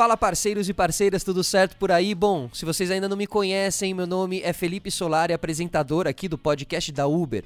Fala 0.00 0.16
parceiros 0.16 0.66
e 0.66 0.72
parceiras, 0.72 1.22
tudo 1.22 1.44
certo 1.44 1.76
por 1.76 1.92
aí? 1.92 2.14
Bom, 2.14 2.48
se 2.54 2.64
vocês 2.64 2.90
ainda 2.90 3.06
não 3.06 3.18
me 3.18 3.26
conhecem, 3.26 3.92
meu 3.92 4.06
nome 4.06 4.40
é 4.40 4.50
Felipe 4.50 4.90
Solari, 4.90 5.34
apresentador 5.34 6.06
aqui 6.06 6.26
do 6.26 6.38
podcast 6.38 6.90
da 6.90 7.06
Uber. 7.06 7.44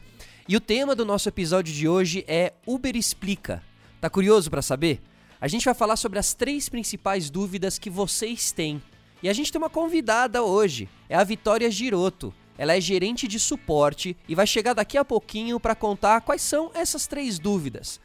E 0.48 0.54
o 0.56 0.60
tema 0.60 0.94
do 0.94 1.04
nosso 1.04 1.28
episódio 1.28 1.74
de 1.74 1.88
hoje 1.88 2.24
é 2.28 2.52
Uber 2.64 2.94
Explica. 2.94 3.60
Tá 4.00 4.08
curioso 4.08 4.52
para 4.52 4.62
saber? 4.62 5.02
A 5.40 5.48
gente 5.48 5.64
vai 5.64 5.74
falar 5.74 5.96
sobre 5.96 6.16
as 6.16 6.32
três 6.32 6.68
principais 6.68 7.28
dúvidas 7.28 7.76
que 7.76 7.90
vocês 7.90 8.52
têm. 8.52 8.80
E 9.20 9.28
a 9.28 9.32
gente 9.32 9.50
tem 9.50 9.60
uma 9.60 9.68
convidada 9.68 10.40
hoje, 10.44 10.88
é 11.08 11.16
a 11.16 11.24
Vitória 11.24 11.68
Giroto. 11.72 12.32
Ela 12.56 12.76
é 12.76 12.80
gerente 12.80 13.26
de 13.26 13.40
suporte 13.40 14.16
e 14.28 14.34
vai 14.36 14.46
chegar 14.46 14.74
daqui 14.74 14.96
a 14.96 15.04
pouquinho 15.04 15.58
para 15.58 15.74
contar 15.74 16.20
quais 16.20 16.42
são 16.42 16.70
essas 16.72 17.08
três 17.08 17.36
dúvidas. 17.36 18.00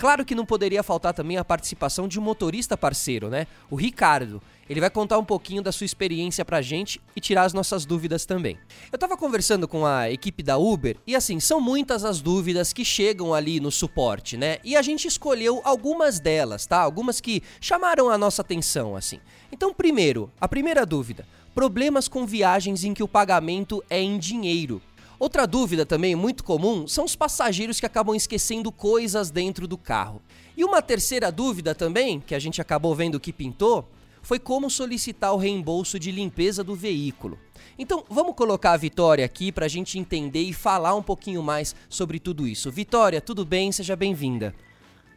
Claro 0.00 0.24
que 0.24 0.34
não 0.34 0.46
poderia 0.46 0.82
faltar 0.82 1.12
também 1.12 1.36
a 1.36 1.44
participação 1.44 2.08
de 2.08 2.18
um 2.18 2.22
motorista 2.22 2.74
parceiro, 2.74 3.28
né? 3.28 3.46
O 3.70 3.76
Ricardo. 3.76 4.40
Ele 4.66 4.80
vai 4.80 4.88
contar 4.88 5.18
um 5.18 5.24
pouquinho 5.24 5.60
da 5.60 5.70
sua 5.70 5.84
experiência 5.84 6.42
pra 6.42 6.62
gente 6.62 6.98
e 7.14 7.20
tirar 7.20 7.42
as 7.42 7.52
nossas 7.52 7.84
dúvidas 7.84 8.24
também. 8.24 8.56
Eu 8.90 8.98
tava 8.98 9.14
conversando 9.14 9.68
com 9.68 9.84
a 9.84 10.10
equipe 10.10 10.42
da 10.42 10.56
Uber 10.56 10.96
e 11.06 11.14
assim, 11.14 11.38
são 11.38 11.60
muitas 11.60 12.02
as 12.02 12.22
dúvidas 12.22 12.72
que 12.72 12.82
chegam 12.82 13.34
ali 13.34 13.60
no 13.60 13.70
suporte, 13.70 14.38
né? 14.38 14.56
E 14.64 14.74
a 14.74 14.80
gente 14.80 15.06
escolheu 15.06 15.60
algumas 15.64 16.18
delas, 16.18 16.64
tá? 16.64 16.80
Algumas 16.80 17.20
que 17.20 17.42
chamaram 17.60 18.08
a 18.08 18.16
nossa 18.16 18.40
atenção, 18.40 18.96
assim. 18.96 19.20
Então, 19.52 19.74
primeiro, 19.74 20.32
a 20.40 20.48
primeira 20.48 20.86
dúvida: 20.86 21.26
problemas 21.54 22.08
com 22.08 22.24
viagens 22.24 22.84
em 22.84 22.94
que 22.94 23.02
o 23.02 23.08
pagamento 23.08 23.84
é 23.90 24.00
em 24.00 24.18
dinheiro. 24.18 24.80
Outra 25.20 25.46
dúvida 25.46 25.84
também 25.84 26.16
muito 26.16 26.42
comum 26.42 26.88
são 26.88 27.04
os 27.04 27.14
passageiros 27.14 27.78
que 27.78 27.84
acabam 27.84 28.16
esquecendo 28.16 28.72
coisas 28.72 29.30
dentro 29.30 29.68
do 29.68 29.76
carro. 29.76 30.22
E 30.56 30.64
uma 30.64 30.80
terceira 30.80 31.30
dúvida 31.30 31.74
também, 31.74 32.20
que 32.20 32.34
a 32.34 32.38
gente 32.38 32.58
acabou 32.58 32.94
vendo 32.94 33.20
que 33.20 33.30
pintou, 33.30 33.86
foi 34.22 34.38
como 34.38 34.70
solicitar 34.70 35.34
o 35.34 35.36
reembolso 35.36 35.98
de 35.98 36.10
limpeza 36.10 36.64
do 36.64 36.74
veículo. 36.74 37.38
Então 37.78 38.02
vamos 38.08 38.34
colocar 38.34 38.72
a 38.72 38.78
Vitória 38.78 39.22
aqui 39.22 39.52
para 39.52 39.66
a 39.66 39.68
gente 39.68 39.98
entender 39.98 40.40
e 40.40 40.54
falar 40.54 40.94
um 40.94 41.02
pouquinho 41.02 41.42
mais 41.42 41.76
sobre 41.86 42.18
tudo 42.18 42.48
isso. 42.48 42.70
Vitória, 42.70 43.20
tudo 43.20 43.44
bem? 43.44 43.70
Seja 43.72 43.94
bem-vinda. 43.94 44.54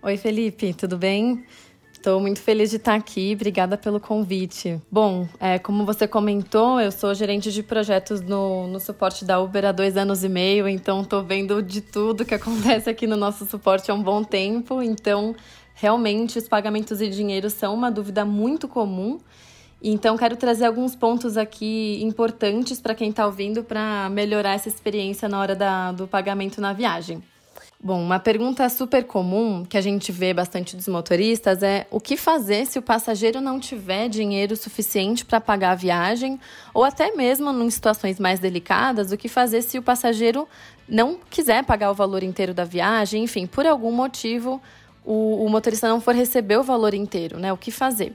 Oi, 0.02 0.18
Felipe, 0.18 0.74
tudo 0.74 0.98
bem? 0.98 1.46
Estou 2.04 2.20
muito 2.20 2.42
feliz 2.42 2.70
de 2.70 2.76
estar 2.76 2.96
aqui. 2.96 3.32
Obrigada 3.34 3.78
pelo 3.78 3.98
convite. 3.98 4.78
Bom, 4.92 5.26
é, 5.40 5.58
como 5.58 5.86
você 5.86 6.06
comentou, 6.06 6.78
eu 6.82 6.92
sou 6.92 7.16
gerente 7.16 7.50
de 7.50 7.64
projetos 7.64 8.20
no, 8.20 8.68
no 8.68 8.78
suporte 8.78 9.24
da 9.24 9.40
Uber 9.40 9.64
há 9.64 9.72
dois 9.72 9.96
anos 9.96 10.22
e 10.22 10.28
meio, 10.28 10.68
então 10.68 11.02
estou 11.02 11.24
vendo 11.24 11.64
de 11.64 11.80
tudo 11.80 12.26
que 12.26 12.34
acontece 12.36 12.90
aqui 12.90 13.08
no 13.08 13.16
nosso 13.16 13.46
suporte 13.46 13.90
há 13.90 13.94
um 13.94 14.04
bom 14.04 14.22
tempo. 14.22 14.82
Então, 14.82 15.34
realmente, 15.76 16.38
os 16.38 16.46
pagamentos 16.46 17.00
de 17.00 17.08
dinheiro 17.08 17.50
são 17.50 17.74
uma 17.74 17.90
dúvida 17.90 18.26
muito 18.26 18.68
comum. 18.68 19.18
Então, 19.82 20.18
quero 20.18 20.36
trazer 20.36 20.66
alguns 20.66 20.98
pontos 20.98 21.38
aqui 21.38 22.04
importantes 22.04 22.82
para 22.82 22.94
quem 22.94 23.12
está 23.12 23.26
ouvindo 23.26 23.64
para 23.64 24.10
melhorar 24.10 24.56
essa 24.56 24.68
experiência 24.68 25.30
na 25.30 25.40
hora 25.40 25.56
da, 25.56 25.94
do 25.94 26.06
pagamento 26.06 26.60
na 26.60 26.74
viagem. 26.74 27.24
Bom, 27.86 28.02
uma 28.02 28.18
pergunta 28.18 28.70
super 28.70 29.04
comum 29.04 29.66
que 29.66 29.78
a 29.78 29.82
gente 29.82 30.10
vê 30.10 30.34
bastante 30.34 30.74
dos 30.74 30.88
motoristas 30.88 31.62
é 31.62 31.86
o 31.92 32.00
que 32.00 32.16
fazer 32.16 32.66
se 32.66 32.80
o 32.80 32.82
passageiro 32.82 33.42
não 33.42 33.60
tiver 33.60 34.08
dinheiro 34.08 34.56
suficiente 34.56 35.26
para 35.26 35.42
pagar 35.42 35.72
a 35.72 35.76
viagem, 35.76 36.40
ou 36.74 36.86
até 36.86 37.12
mesmo 37.12 37.52
em 37.52 37.70
situações 37.70 38.22
mais 38.22 38.40
delicadas, 38.40 39.12
o 39.12 39.18
que 39.18 39.28
fazer 39.28 39.62
se 39.62 39.78
o 39.78 39.82
passageiro 39.82 40.48
não 40.88 41.20
quiser 41.30 41.66
pagar 41.66 41.92
o 41.92 41.94
valor 41.94 42.24
inteiro 42.24 42.54
da 42.54 42.64
viagem, 42.64 43.26
enfim, 43.26 43.46
por 43.46 43.68
algum 43.68 43.92
motivo 43.92 44.62
o, 45.04 45.44
o 45.44 45.50
motorista 45.50 45.90
não 45.90 46.00
for 46.00 46.16
receber 46.16 46.56
o 46.58 46.64
valor 46.64 46.94
inteiro, 46.94 47.38
né? 47.38 47.52
O 47.52 47.58
que 47.58 47.70
fazer? 47.70 48.14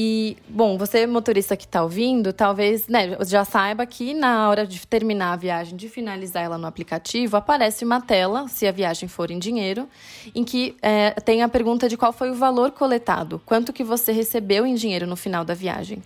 E, 0.00 0.36
bom, 0.48 0.78
você, 0.78 1.08
motorista 1.08 1.56
que 1.56 1.64
está 1.64 1.82
ouvindo, 1.82 2.32
talvez 2.32 2.86
né, 2.86 3.16
já 3.26 3.44
saiba 3.44 3.84
que 3.84 4.14
na 4.14 4.48
hora 4.48 4.64
de 4.64 4.86
terminar 4.86 5.32
a 5.32 5.36
viagem, 5.36 5.76
de 5.76 5.88
finalizar 5.88 6.44
ela 6.44 6.56
no 6.56 6.68
aplicativo, 6.68 7.36
aparece 7.36 7.84
uma 7.84 8.00
tela, 8.00 8.46
se 8.46 8.64
a 8.64 8.70
viagem 8.70 9.08
for 9.08 9.28
em 9.28 9.40
dinheiro, 9.40 9.88
em 10.32 10.44
que 10.44 10.76
é, 10.80 11.10
tem 11.22 11.42
a 11.42 11.48
pergunta 11.48 11.88
de 11.88 11.96
qual 11.96 12.12
foi 12.12 12.30
o 12.30 12.34
valor 12.36 12.70
coletado, 12.70 13.42
quanto 13.44 13.72
que 13.72 13.82
você 13.82 14.12
recebeu 14.12 14.64
em 14.64 14.76
dinheiro 14.76 15.04
no 15.04 15.16
final 15.16 15.44
da 15.44 15.52
viagem. 15.52 16.00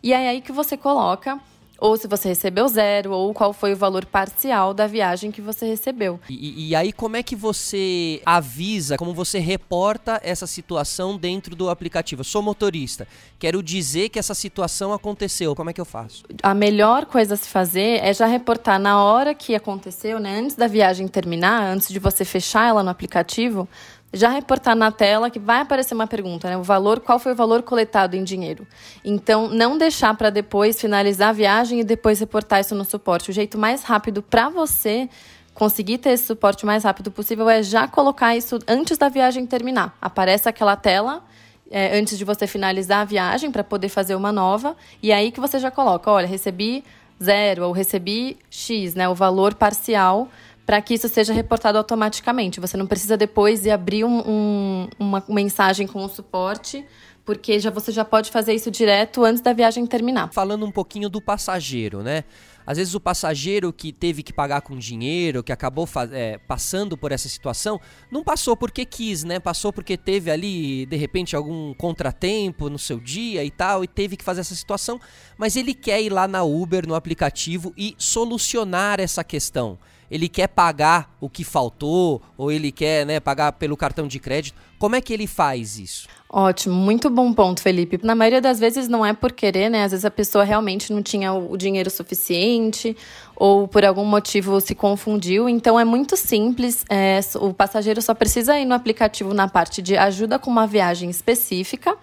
E 0.00 0.12
é 0.12 0.28
aí 0.28 0.40
que 0.40 0.52
você 0.52 0.76
coloca 0.76 1.40
ou 1.82 1.96
se 1.96 2.06
você 2.06 2.28
recebeu 2.28 2.68
zero, 2.68 3.10
ou 3.10 3.34
qual 3.34 3.52
foi 3.52 3.72
o 3.72 3.76
valor 3.76 4.06
parcial 4.06 4.72
da 4.72 4.86
viagem 4.86 5.32
que 5.32 5.42
você 5.42 5.66
recebeu. 5.66 6.20
E, 6.30 6.68
e, 6.68 6.76
aí, 6.76 6.92
como 6.92 7.16
é 7.16 7.24
que 7.24 7.34
você 7.34 8.22
avisa, 8.24 8.96
como 8.96 9.12
você 9.12 9.40
reporta 9.40 10.20
essa 10.22 10.46
situação 10.46 11.16
dentro 11.16 11.56
do 11.56 11.68
aplicativo? 11.68 12.20
Eu 12.20 12.24
sou 12.24 12.40
motorista, 12.40 13.08
quero 13.36 13.60
dizer 13.60 14.10
que 14.10 14.18
essa 14.20 14.32
situação 14.32 14.92
aconteceu, 14.92 15.56
como 15.56 15.70
é 15.70 15.72
que 15.72 15.80
eu 15.80 15.84
faço? 15.84 16.22
A 16.40 16.54
melhor 16.54 17.04
coisa 17.04 17.34
a 17.34 17.36
se 17.36 17.48
fazer 17.48 17.98
é 18.00 18.14
já 18.14 18.26
reportar 18.26 18.78
na 18.78 19.02
hora 19.02 19.34
que 19.34 19.52
aconteceu, 19.52 20.20
né? 20.20 20.38
Antes 20.38 20.54
da 20.54 20.68
viagem 20.68 21.08
terminar, 21.08 21.64
antes 21.64 21.88
de 21.88 21.98
você 21.98 22.24
fechar 22.24 22.68
ela 22.68 22.84
no 22.84 22.90
aplicativo, 22.90 23.68
já 24.12 24.28
reportar 24.28 24.76
na 24.76 24.92
tela 24.92 25.30
que 25.30 25.38
vai 25.38 25.60
aparecer 25.60 25.94
uma 25.94 26.06
pergunta, 26.06 26.48
né? 26.48 26.56
O 26.56 26.62
valor, 26.62 27.00
qual 27.00 27.18
foi 27.18 27.32
o 27.32 27.34
valor 27.34 27.62
coletado 27.62 28.14
em 28.14 28.22
dinheiro? 28.22 28.66
Então, 29.04 29.48
não 29.48 29.78
deixar 29.78 30.14
para 30.16 30.28
depois 30.28 30.80
finalizar 30.80 31.30
a 31.30 31.32
viagem 31.32 31.80
e 31.80 31.84
depois 31.84 32.20
reportar 32.20 32.60
isso 32.60 32.74
no 32.74 32.84
suporte. 32.84 33.30
O 33.30 33.32
jeito 33.32 33.56
mais 33.56 33.82
rápido 33.82 34.22
para 34.22 34.48
você 34.48 35.08
conseguir 35.54 35.98
ter 35.98 36.10
esse 36.10 36.26
suporte 36.26 36.64
o 36.64 36.66
mais 36.66 36.84
rápido 36.84 37.10
possível 37.10 37.48
é 37.48 37.62
já 37.62 37.86
colocar 37.86 38.36
isso 38.36 38.58
antes 38.68 38.98
da 38.98 39.08
viagem 39.08 39.46
terminar. 39.46 39.96
Aparece 40.00 40.48
aquela 40.48 40.76
tela 40.76 41.22
é, 41.70 41.98
antes 41.98 42.18
de 42.18 42.24
você 42.24 42.46
finalizar 42.46 43.00
a 43.00 43.04
viagem 43.04 43.50
para 43.50 43.64
poder 43.64 43.88
fazer 43.88 44.14
uma 44.14 44.30
nova 44.30 44.76
e 45.02 45.12
aí 45.12 45.30
que 45.30 45.40
você 45.40 45.58
já 45.58 45.70
coloca, 45.70 46.10
olha, 46.10 46.26
recebi 46.26 46.84
zero 47.22 47.66
ou 47.66 47.72
recebi 47.72 48.36
x, 48.50 48.94
né? 48.94 49.08
O 49.08 49.14
valor 49.14 49.54
parcial 49.54 50.28
para 50.64 50.80
que 50.80 50.94
isso 50.94 51.08
seja 51.08 51.32
reportado 51.32 51.78
automaticamente. 51.78 52.60
Você 52.60 52.76
não 52.76 52.86
precisa 52.86 53.16
depois 53.16 53.64
ir 53.66 53.70
abrir 53.70 54.04
um, 54.04 54.20
um, 54.20 54.88
uma 54.98 55.24
mensagem 55.28 55.86
com 55.86 56.04
o 56.04 56.08
suporte, 56.08 56.84
porque 57.24 57.58
já 57.58 57.70
você 57.70 57.92
já 57.92 58.04
pode 58.04 58.30
fazer 58.30 58.54
isso 58.54 58.70
direto 58.70 59.24
antes 59.24 59.42
da 59.42 59.52
viagem 59.52 59.86
terminar. 59.86 60.32
Falando 60.32 60.64
um 60.64 60.72
pouquinho 60.72 61.08
do 61.08 61.20
passageiro, 61.20 62.02
né? 62.02 62.24
Às 62.64 62.78
vezes 62.78 62.94
o 62.94 63.00
passageiro 63.00 63.72
que 63.72 63.92
teve 63.92 64.22
que 64.22 64.32
pagar 64.32 64.60
com 64.60 64.76
dinheiro, 64.76 65.42
que 65.42 65.52
acabou 65.52 65.88
é, 66.12 66.38
passando 66.46 66.96
por 66.96 67.10
essa 67.10 67.28
situação, 67.28 67.80
não 68.10 68.22
passou 68.22 68.56
porque 68.56 68.84
quis, 68.84 69.24
né? 69.24 69.40
Passou 69.40 69.72
porque 69.72 69.96
teve 69.96 70.30
ali, 70.30 70.86
de 70.86 70.96
repente, 70.96 71.34
algum 71.34 71.74
contratempo 71.74 72.70
no 72.70 72.78
seu 72.78 73.00
dia 73.00 73.44
e 73.44 73.50
tal, 73.50 73.82
e 73.82 73.88
teve 73.88 74.16
que 74.16 74.24
fazer 74.24 74.42
essa 74.42 74.54
situação, 74.54 75.00
mas 75.36 75.56
ele 75.56 75.74
quer 75.74 76.00
ir 76.00 76.10
lá 76.10 76.28
na 76.28 76.44
Uber, 76.44 76.86
no 76.86 76.94
aplicativo, 76.94 77.74
e 77.76 77.96
solucionar 77.98 79.00
essa 79.00 79.24
questão 79.24 79.76
ele 80.12 80.28
quer 80.28 80.46
pagar 80.46 81.10
o 81.18 81.26
que 81.26 81.42
faltou, 81.42 82.20
ou 82.36 82.52
ele 82.52 82.70
quer 82.70 83.06
né, 83.06 83.18
pagar 83.18 83.50
pelo 83.52 83.74
cartão 83.78 84.06
de 84.06 84.18
crédito. 84.18 84.54
Como 84.78 84.94
é 84.94 85.00
que 85.00 85.10
ele 85.10 85.26
faz 85.26 85.78
isso? 85.78 86.06
Ótimo, 86.28 86.74
muito 86.74 87.08
bom 87.08 87.32
ponto, 87.32 87.62
Felipe. 87.62 87.98
Na 88.02 88.14
maioria 88.14 88.40
das 88.40 88.60
vezes 88.60 88.88
não 88.88 89.06
é 89.06 89.14
por 89.14 89.32
querer, 89.32 89.70
né? 89.70 89.84
Às 89.84 89.92
vezes 89.92 90.04
a 90.04 90.10
pessoa 90.10 90.44
realmente 90.44 90.92
não 90.92 91.02
tinha 91.02 91.32
o 91.32 91.56
dinheiro 91.56 91.88
suficiente 91.88 92.94
ou 93.34 93.66
por 93.66 93.86
algum 93.86 94.04
motivo 94.04 94.60
se 94.60 94.74
confundiu. 94.74 95.48
Então 95.48 95.80
é 95.80 95.84
muito 95.84 96.14
simples. 96.14 96.84
É, 96.90 97.18
o 97.36 97.54
passageiro 97.54 98.02
só 98.02 98.12
precisa 98.12 98.58
ir 98.58 98.66
no 98.66 98.74
aplicativo 98.74 99.32
na 99.32 99.48
parte 99.48 99.80
de 99.80 99.96
ajuda 99.96 100.38
com 100.38 100.50
uma 100.50 100.66
viagem 100.66 101.08
específica 101.08 101.96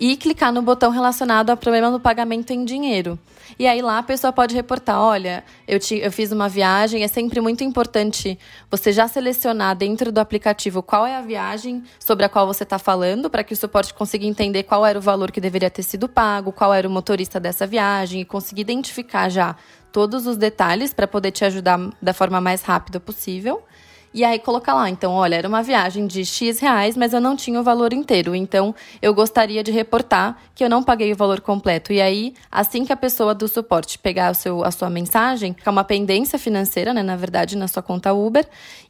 e 0.00 0.16
clicar 0.16 0.50
no 0.50 0.62
botão 0.62 0.90
relacionado 0.90 1.50
ao 1.50 1.56
problema 1.58 1.90
do 1.90 2.00
pagamento 2.00 2.50
em 2.52 2.64
dinheiro. 2.64 3.18
E 3.58 3.66
aí 3.66 3.82
lá 3.82 3.98
a 3.98 4.02
pessoa 4.02 4.32
pode 4.32 4.54
reportar: 4.54 4.98
olha, 4.98 5.44
eu, 5.68 5.78
te, 5.78 5.96
eu 5.96 6.10
fiz 6.10 6.32
uma 6.32 6.48
viagem. 6.48 7.04
É 7.04 7.08
sempre 7.08 7.40
muito 7.40 7.62
importante 7.62 8.38
você 8.70 8.90
já 8.90 9.06
selecionar 9.06 9.76
dentro 9.76 10.10
do 10.10 10.18
aplicativo 10.18 10.82
qual 10.82 11.06
é 11.06 11.14
a 11.14 11.20
viagem 11.20 11.82
sobre 11.98 12.24
a 12.24 12.28
qual 12.28 12.46
você 12.46 12.62
está 12.62 12.78
falando, 12.78 13.28
para 13.28 13.44
que 13.44 13.52
o 13.52 13.56
suporte 13.56 13.92
consiga 13.92 14.24
entender 14.24 14.62
qual 14.62 14.86
era 14.86 14.98
o 14.98 15.02
valor 15.02 15.30
que 15.30 15.40
deveria 15.40 15.68
ter 15.68 15.82
sido 15.82 16.08
pago, 16.08 16.50
qual 16.50 16.72
era 16.72 16.88
o 16.88 16.90
motorista 16.90 17.38
dessa 17.38 17.66
viagem 17.66 18.22
e 18.22 18.24
conseguir 18.24 18.62
identificar 18.62 19.28
já 19.28 19.54
todos 19.92 20.26
os 20.26 20.36
detalhes 20.36 20.94
para 20.94 21.06
poder 21.06 21.32
te 21.32 21.44
ajudar 21.44 21.78
da 22.00 22.14
forma 22.14 22.40
mais 22.40 22.62
rápida 22.62 22.98
possível. 22.98 23.62
E 24.12 24.24
aí 24.24 24.40
colocar 24.40 24.74
lá, 24.74 24.90
então, 24.90 25.12
olha, 25.12 25.36
era 25.36 25.46
uma 25.46 25.62
viagem 25.62 26.04
de 26.04 26.24
X 26.24 26.58
reais, 26.58 26.96
mas 26.96 27.12
eu 27.12 27.20
não 27.20 27.36
tinha 27.36 27.60
o 27.60 27.62
valor 27.62 27.92
inteiro. 27.92 28.34
Então, 28.34 28.74
eu 29.00 29.14
gostaria 29.14 29.62
de 29.62 29.70
reportar 29.70 30.36
que 30.52 30.64
eu 30.64 30.68
não 30.68 30.82
paguei 30.82 31.12
o 31.12 31.16
valor 31.16 31.40
completo. 31.40 31.92
E 31.92 32.00
aí, 32.00 32.34
assim 32.50 32.84
que 32.84 32.92
a 32.92 32.96
pessoa 32.96 33.32
do 33.32 33.46
suporte 33.46 33.98
pegar 34.00 34.32
o 34.32 34.34
seu, 34.34 34.64
a 34.64 34.72
sua 34.72 34.90
mensagem, 34.90 35.54
fica 35.54 35.70
uma 35.70 35.84
pendência 35.84 36.40
financeira, 36.40 36.92
né, 36.92 37.04
na 37.04 37.14
verdade, 37.14 37.56
na 37.56 37.68
sua 37.68 37.82
conta 37.82 38.12
Uber, 38.12 38.44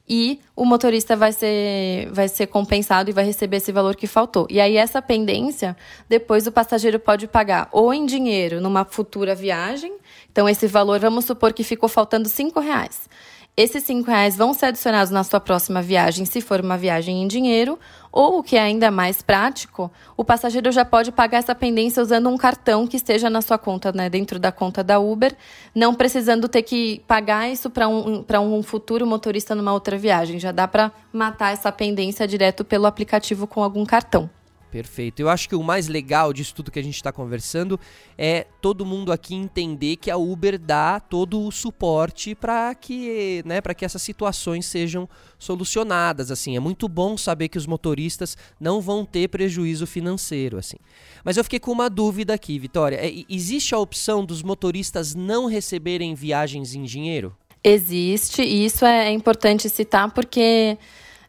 e 0.08 0.40
o 0.56 0.64
motorista 0.64 1.14
vai 1.14 1.32
ser, 1.32 2.08
vai 2.11 2.26
ser 2.26 2.46
compensado 2.46 3.11
e 3.11 3.12
vai 3.12 3.25
receber 3.25 3.58
esse 3.58 3.70
valor 3.70 3.96
que 3.96 4.06
faltou. 4.06 4.46
E 4.49 4.58
aí, 4.58 4.78
essa 4.78 5.02
pendência, 5.02 5.76
depois 6.08 6.46
o 6.46 6.52
passageiro 6.52 6.99
pode 6.99 7.28
pagar 7.28 7.69
ou 7.72 7.93
em 7.93 8.06
dinheiro 8.06 8.58
numa 8.58 8.87
futura 8.87 9.34
viagem. 9.34 9.93
Então, 10.32 10.49
esse 10.49 10.67
valor, 10.67 10.99
vamos 10.99 11.26
supor 11.26 11.52
que 11.52 11.62
ficou 11.62 11.90
faltando 11.90 12.26
cinco 12.26 12.58
reais. 12.58 13.08
Esses 13.56 13.82
cinco 13.82 14.11
reais 14.11 14.37
vão 14.37 14.55
ser 14.55 14.67
adicionados 14.67 15.11
na 15.11 15.25
sua 15.25 15.41
próxima 15.41 15.82
viagem, 15.82 16.25
se 16.25 16.41
for 16.41 16.61
uma 16.61 16.79
viagem 16.79 17.23
em 17.23 17.29
dinheiro, 17.29 17.79
ou 18.11 18.38
o 18.38 18.43
que 18.43 18.56
é 18.56 18.61
ainda 18.61 18.91
mais 18.91 19.23
prático, 19.23 19.91
o 20.17 20.25
passageiro 20.25 20.73
já 20.73 20.85
pode 20.85 21.12
pagar 21.12 21.38
essa 21.38 21.55
pendência 21.55 22.02
usando 22.02 22.29
um 22.29 22.38
cartão 22.38 22.87
que 22.87 22.97
esteja 22.97 23.29
na 23.29 23.43
sua 23.43 23.58
conta, 23.58 23.93
né, 23.93 24.08
dentro 24.08 24.38
da 24.38 24.50
conta 24.50 24.82
da 24.82 24.99
Uber, 24.99 25.37
não 25.75 25.94
precisando 25.94 26.49
ter 26.49 26.62
que 26.62 27.02
pagar 27.06 27.50
isso 27.50 27.69
para 27.69 27.88
um, 27.88 28.25
um 28.41 28.62
futuro 28.62 29.06
motorista 29.06 29.55
numa 29.55 29.73
outra 29.73 29.99
viagem. 29.99 30.38
Já 30.38 30.53
dá 30.53 30.67
para 30.67 30.91
matar 31.12 31.53
essa 31.53 31.70
pendência 31.70 32.26
direto 32.26 32.64
pelo 32.64 32.87
aplicativo 32.87 33.46
com 33.46 33.62
algum 33.62 33.85
cartão. 33.85 34.31
Perfeito. 34.70 35.20
Eu 35.20 35.28
acho 35.28 35.49
que 35.49 35.56
o 35.56 35.62
mais 35.62 35.88
legal 35.88 36.32
disso 36.32 36.55
tudo 36.55 36.70
que 36.70 36.78
a 36.78 36.82
gente 36.82 36.94
está 36.94 37.11
conversando 37.11 37.78
é 38.17 38.46
todo 38.61 38.87
mundo 38.87 39.11
aqui 39.11 39.34
entender 39.34 39.96
que 39.96 40.11
a 40.11 40.17
Uber 40.17 40.58
dá 40.58 41.00
todo 41.00 41.44
o 41.44 41.50
suporte 41.50 42.37
para 42.37 42.72
que, 42.75 43.43
né, 43.44 43.61
para 43.61 43.75
que 43.75 43.84
essas 43.84 44.00
situações 44.00 44.67
sejam 44.67 45.08
solucionadas. 45.38 46.31
Assim, 46.31 46.56
é 46.56 46.61
muito 46.61 46.88
bom 46.88 47.17
saber 47.17 47.49
que 47.49 47.58
os 47.58 47.67
motoristas 47.67 48.37
não 48.61 48.81
vão 48.81 49.05
ter 49.05 49.28
prejuízo 49.28 49.87
financeiro. 49.88 50.56
Assim, 50.56 50.76
mas 51.25 51.37
eu 51.37 51.43
fiquei 51.43 51.58
com 51.58 51.72
uma 51.72 51.90
dúvida 51.90 52.32
aqui, 52.32 52.56
Vitória. 52.58 52.96
É, 52.96 53.12
existe 53.28 53.75
a 53.75 53.78
opção 53.78 54.25
dos 54.25 54.40
motoristas 54.40 55.17
não 55.17 55.46
receberem 55.46 56.14
viagens 56.14 56.76
em 56.76 56.84
dinheiro? 56.84 57.37
Existe. 57.62 58.40
E 58.43 58.64
isso 58.64 58.84
é 58.84 59.11
importante 59.11 59.69
citar 59.69 60.11
porque 60.12 60.78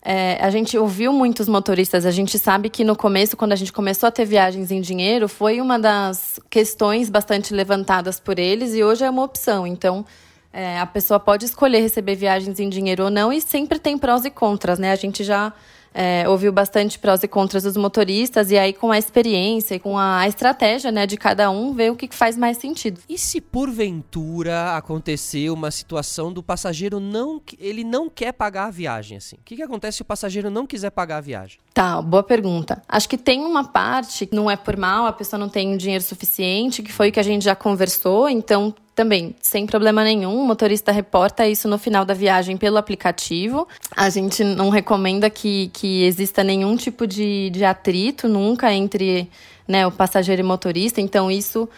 é, 0.04 0.38
a 0.42 0.50
gente 0.50 0.78
ouviu 0.78 1.14
muitos 1.14 1.48
motoristas, 1.48 2.06
a 2.06 2.12
gente 2.12 2.40
sabe 2.40 2.70
que 2.70 2.84
no 2.84 2.96
começo, 2.96 3.38
quando 3.38 3.52
a 3.52 3.56
gente 3.56 3.72
começou 3.72 4.08
a 4.08 4.12
ter 4.12 4.26
viagens 4.26 4.72
em 4.72 4.82
dinheiro, 4.82 5.30
foi 5.30 5.62
uma 5.62 5.78
das 5.78 6.40
questões 6.50 7.10
bastante 7.10 7.54
levantadas 7.54 8.20
por 8.20 8.40
eles 8.40 8.74
e 8.74 8.84
hoje 8.84 9.04
é 9.04 9.10
uma 9.10 9.24
opção. 9.24 9.68
Então, 9.68 10.04
é, 10.52 10.80
a 10.80 10.88
pessoa 10.88 11.20
pode 11.20 11.46
escolher 11.46 11.82
receber 11.82 12.16
viagens 12.16 12.60
em 12.60 12.68
dinheiro 12.68 13.04
ou 13.06 13.10
não 13.12 13.32
e 13.32 13.40
sempre 13.40 13.78
tem 13.78 13.96
prós 13.96 14.26
e 14.26 14.32
contras, 14.32 14.80
né? 14.80 14.92
A 14.92 14.96
gente 14.96 15.24
já 15.24 15.54
é, 15.94 16.28
ouviu 16.28 16.52
bastante 16.52 16.98
prós 16.98 17.24
e 17.24 17.28
contras 17.28 17.64
dos 17.64 17.76
motoristas, 17.76 18.52
e 18.52 18.58
aí 18.58 18.74
com 18.74 18.92
a 18.92 18.98
experiência 18.98 19.76
e 19.76 19.80
com 19.80 19.98
a 19.98 20.28
estratégia 20.28 20.92
né, 20.92 21.06
de 21.06 21.18
cada 21.18 21.50
um, 21.52 21.74
ver 21.74 21.92
o 21.92 21.96
que 21.96 22.08
faz 22.16 22.38
mais 22.38 22.58
sentido. 22.58 23.02
E 23.08 23.18
se 23.18 23.42
porventura 23.42 24.76
acontecer 24.76 25.50
uma 25.50 25.72
situação 25.72 26.32
do 26.32 26.42
passageiro 26.42 27.00
não 27.00 27.42
ele 27.60 27.84
não 27.84 28.10
quer 28.10 28.32
pagar 28.32 28.66
a 28.66 28.72
viagem, 28.72 29.18
assim? 29.18 29.36
O 29.36 29.44
que, 29.44 29.56
que 29.56 29.64
acontece 29.64 29.98
se 29.98 30.02
o 30.02 30.06
passageiro 30.06 30.50
não 30.50 30.66
quiser 30.66 30.92
pagar 30.92 31.18
a 31.18 31.22
viagem? 31.22 31.60
Tá, 31.74 32.02
boa 32.02 32.22
pergunta. 32.22 32.82
Acho 32.88 33.08
que 33.08 33.18
tem 33.18 33.42
uma 33.46 33.64
parte 33.64 34.26
que 34.26 34.36
não 34.36 34.52
é 34.52 34.58
por 34.58 34.76
mal, 34.76 35.06
a 35.06 35.14
pessoa 35.14 35.40
não 35.40 35.48
tem 35.48 35.78
dinheiro 35.78 36.04
suficiente, 36.04 36.84
que 36.84 36.92
foi 36.92 37.10
o 37.10 37.12
que 37.14 37.20
a 37.20 37.24
gente 37.24 37.46
já 37.46 37.56
conversou, 37.56 38.28
então 38.30 38.74
também, 38.94 39.34
sem 39.42 39.66
problema 39.66 40.04
nenhum, 40.04 40.42
o 40.42 40.46
motorista 40.46 40.92
reporta 40.92 41.48
isso 41.48 41.70
no 41.70 41.78
final 41.78 42.04
da 42.04 42.14
viagem 42.14 42.58
pelo 42.58 42.78
aplicativo. 42.78 43.66
A 43.96 44.10
gente 44.10 44.44
não 44.44 44.70
recomenda 44.70 45.30
que, 45.30 45.70
que 45.74 46.04
exista 46.04 46.44
nenhum 46.44 46.76
tipo 46.76 47.08
de, 47.08 47.50
de 47.52 47.64
atrito 47.64 48.28
nunca 48.28 48.74
entre 48.74 49.30
né, 49.66 49.88
o 49.88 49.92
passageiro 49.92 50.42
e 50.42 50.44
motorista, 50.44 51.00
então 51.00 51.32
isso 51.32 51.70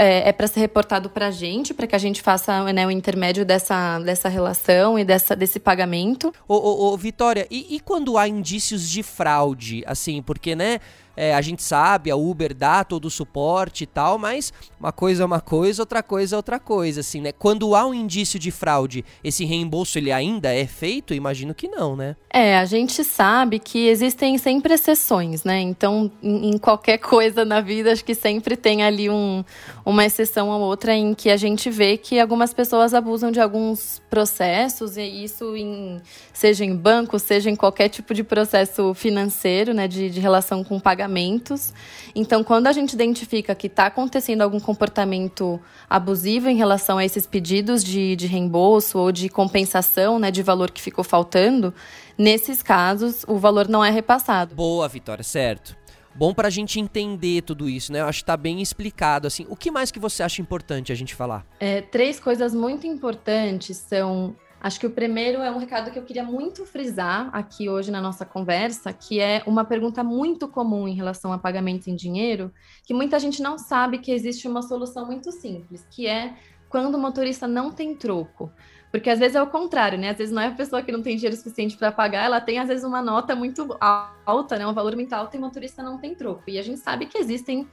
é, 0.00 0.30
é 0.30 0.32
para 0.32 0.46
ser 0.46 0.60
reportado 0.60 1.10
para 1.10 1.26
a 1.26 1.30
gente, 1.30 1.74
para 1.74 1.86
que 1.86 1.94
a 1.94 1.98
gente 1.98 2.22
faça 2.22 2.72
né, 2.72 2.86
o 2.86 2.90
intermédio 2.90 3.44
dessa, 3.44 3.98
dessa 3.98 4.30
relação 4.30 4.98
e 4.98 5.04
dessa, 5.04 5.36
desse 5.36 5.60
pagamento. 5.60 6.32
Ô, 6.48 6.54
ô, 6.54 6.94
ô 6.94 6.96
Vitória, 6.96 7.46
e, 7.50 7.76
e, 7.76 7.80
quando 7.80 8.16
há 8.16 8.26
indícios 8.26 8.88
de 8.88 9.02
fraude, 9.02 9.84
assim, 9.86 10.22
porque, 10.22 10.56
né, 10.56 10.80
é, 11.20 11.34
a 11.34 11.42
gente 11.42 11.62
sabe, 11.62 12.10
a 12.10 12.16
Uber 12.16 12.54
dá 12.54 12.82
todo 12.82 13.04
o 13.04 13.10
suporte 13.10 13.84
e 13.84 13.86
tal, 13.86 14.16
mas 14.16 14.54
uma 14.80 14.90
coisa 14.90 15.22
é 15.22 15.26
uma 15.26 15.38
coisa, 15.38 15.82
outra 15.82 16.02
coisa 16.02 16.34
é 16.34 16.38
outra 16.38 16.58
coisa, 16.58 17.00
assim, 17.00 17.20
né? 17.20 17.30
Quando 17.30 17.74
há 17.74 17.84
um 17.84 17.92
indício 17.92 18.38
de 18.38 18.50
fraude, 18.50 19.04
esse 19.22 19.44
reembolso 19.44 19.98
ele 19.98 20.10
ainda 20.10 20.50
é 20.50 20.66
feito? 20.66 21.12
Imagino 21.12 21.54
que 21.54 21.68
não, 21.68 21.94
né? 21.94 22.16
É, 22.32 22.56
a 22.56 22.64
gente 22.64 23.04
sabe 23.04 23.58
que 23.58 23.86
existem 23.86 24.38
sempre 24.38 24.72
exceções, 24.72 25.44
né? 25.44 25.60
Então, 25.60 26.10
em, 26.22 26.56
qualquer 26.56 26.96
coisa 26.96 27.44
na 27.44 27.60
vida, 27.60 27.92
acho 27.92 28.02
que 28.02 28.14
sempre 28.14 28.56
tem 28.56 28.82
ali 28.82 29.10
um, 29.10 29.44
uma 29.84 30.06
exceção 30.06 30.48
ou 30.48 30.62
outra 30.62 30.94
em 30.94 31.12
que 31.12 31.28
a 31.28 31.36
gente 31.36 31.68
vê 31.68 31.98
que 31.98 32.18
algumas 32.18 32.54
pessoas 32.54 32.94
abusam 32.94 33.30
de 33.30 33.40
alguns 33.40 34.00
processos, 34.08 34.96
e 34.96 35.22
isso 35.22 35.54
em, 35.54 36.00
seja 36.32 36.64
em 36.64 36.74
banco, 36.74 37.18
seja 37.18 37.50
em 37.50 37.56
qualquer 37.56 37.90
tipo 37.90 38.14
de 38.14 38.24
processo 38.24 38.94
financeiro, 38.94 39.74
né? 39.74 39.86
De, 39.86 40.08
de 40.08 40.18
relação 40.18 40.64
com 40.64 40.80
pagamento 40.80 41.09
pagamentos. 41.10 41.74
Então, 42.14 42.44
quando 42.44 42.68
a 42.68 42.72
gente 42.72 42.92
identifica 42.92 43.54
que 43.54 43.66
está 43.66 43.86
acontecendo 43.86 44.42
algum 44.42 44.60
comportamento 44.60 45.60
abusivo 45.88 46.48
em 46.48 46.56
relação 46.56 46.96
a 46.98 47.04
esses 47.04 47.26
pedidos 47.26 47.82
de, 47.82 48.14
de 48.14 48.26
reembolso 48.26 48.98
ou 48.98 49.12
de 49.12 49.28
compensação 49.28 50.18
né, 50.18 50.30
de 50.30 50.42
valor 50.42 50.70
que 50.70 50.80
ficou 50.80 51.02
faltando, 51.02 51.74
nesses 52.16 52.62
casos 52.62 53.24
o 53.26 53.36
valor 53.36 53.68
não 53.68 53.84
é 53.84 53.90
repassado. 53.90 54.54
Boa, 54.54 54.88
Vitória, 54.88 55.24
certo. 55.24 55.76
Bom 56.12 56.34
para 56.34 56.48
a 56.48 56.50
gente 56.50 56.80
entender 56.80 57.42
tudo 57.42 57.68
isso, 57.68 57.92
né? 57.92 58.00
Eu 58.00 58.06
acho 58.06 58.18
que 58.18 58.22
está 58.24 58.36
bem 58.36 58.60
explicado. 58.60 59.28
Assim, 59.28 59.46
o 59.48 59.54
que 59.54 59.70
mais 59.70 59.92
que 59.92 59.98
você 60.00 60.24
acha 60.24 60.42
importante 60.42 60.90
a 60.90 60.94
gente 60.94 61.14
falar? 61.14 61.46
É, 61.60 61.82
três 61.82 62.18
coisas 62.18 62.52
muito 62.52 62.84
importantes 62.84 63.76
são 63.76 64.34
Acho 64.62 64.78
que 64.78 64.86
o 64.86 64.90
primeiro 64.90 65.40
é 65.40 65.50
um 65.50 65.56
recado 65.56 65.90
que 65.90 65.98
eu 65.98 66.04
queria 66.04 66.22
muito 66.22 66.66
frisar 66.66 67.30
aqui 67.32 67.70
hoje 67.70 67.90
na 67.90 68.00
nossa 68.00 68.26
conversa, 68.26 68.92
que 68.92 69.18
é 69.18 69.42
uma 69.46 69.64
pergunta 69.64 70.04
muito 70.04 70.46
comum 70.46 70.86
em 70.86 70.94
relação 70.94 71.32
a 71.32 71.38
pagamentos 71.38 71.88
em 71.88 71.96
dinheiro, 71.96 72.52
que 72.84 72.92
muita 72.92 73.18
gente 73.18 73.40
não 73.42 73.56
sabe 73.56 73.98
que 73.98 74.12
existe 74.12 74.46
uma 74.46 74.60
solução 74.60 75.06
muito 75.06 75.32
simples, 75.32 75.86
que 75.90 76.06
é 76.06 76.34
quando 76.68 76.94
o 76.94 76.98
motorista 76.98 77.48
não 77.48 77.72
tem 77.72 77.96
troco. 77.96 78.52
Porque 78.90 79.08
às 79.08 79.18
vezes 79.18 79.34
é 79.34 79.42
o 79.42 79.46
contrário, 79.46 79.96
né? 79.96 80.10
Às 80.10 80.18
vezes 80.18 80.34
não 80.34 80.42
é 80.42 80.48
a 80.48 80.54
pessoa 80.54 80.82
que 80.82 80.92
não 80.92 81.00
tem 81.00 81.16
dinheiro 81.16 81.36
suficiente 81.36 81.76
para 81.76 81.90
pagar, 81.90 82.24
ela 82.24 82.40
tem 82.40 82.58
às 82.58 82.68
vezes 82.68 82.84
uma 82.84 83.00
nota 83.00 83.34
muito 83.34 83.76
alta, 83.80 84.58
né? 84.58 84.66
Um 84.66 84.74
valor 84.74 84.94
muito 84.94 85.12
alto 85.14 85.34
e 85.34 85.38
o 85.38 85.40
motorista 85.40 85.82
não 85.82 85.96
tem 85.96 86.14
troco. 86.14 86.42
E 86.48 86.58
a 86.58 86.62
gente 86.62 86.80
sabe 86.80 87.06
que 87.06 87.16
existem 87.16 87.66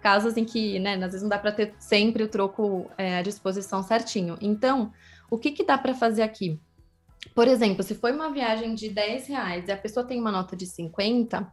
casos 0.00 0.36
em 0.36 0.44
que, 0.44 0.78
né, 0.78 0.94
às 0.94 1.00
vezes 1.00 1.22
não 1.22 1.28
dá 1.28 1.38
para 1.38 1.52
ter 1.52 1.74
sempre 1.78 2.22
o 2.22 2.28
troco 2.28 2.90
é, 2.96 3.18
à 3.18 3.22
disposição 3.22 3.82
certinho. 3.82 4.36
Então, 4.40 4.92
o 5.30 5.38
que, 5.38 5.52
que 5.52 5.64
dá 5.64 5.78
para 5.78 5.94
fazer 5.94 6.22
aqui? 6.22 6.58
Por 7.34 7.46
exemplo, 7.46 7.82
se 7.82 7.94
foi 7.94 8.12
uma 8.12 8.32
viagem 8.32 8.74
de 8.74 8.88
10 8.88 9.26
reais 9.28 9.68
e 9.68 9.72
a 9.72 9.76
pessoa 9.76 10.04
tem 10.04 10.18
uma 10.20 10.32
nota 10.32 10.56
de 10.56 10.66
50, 10.66 11.46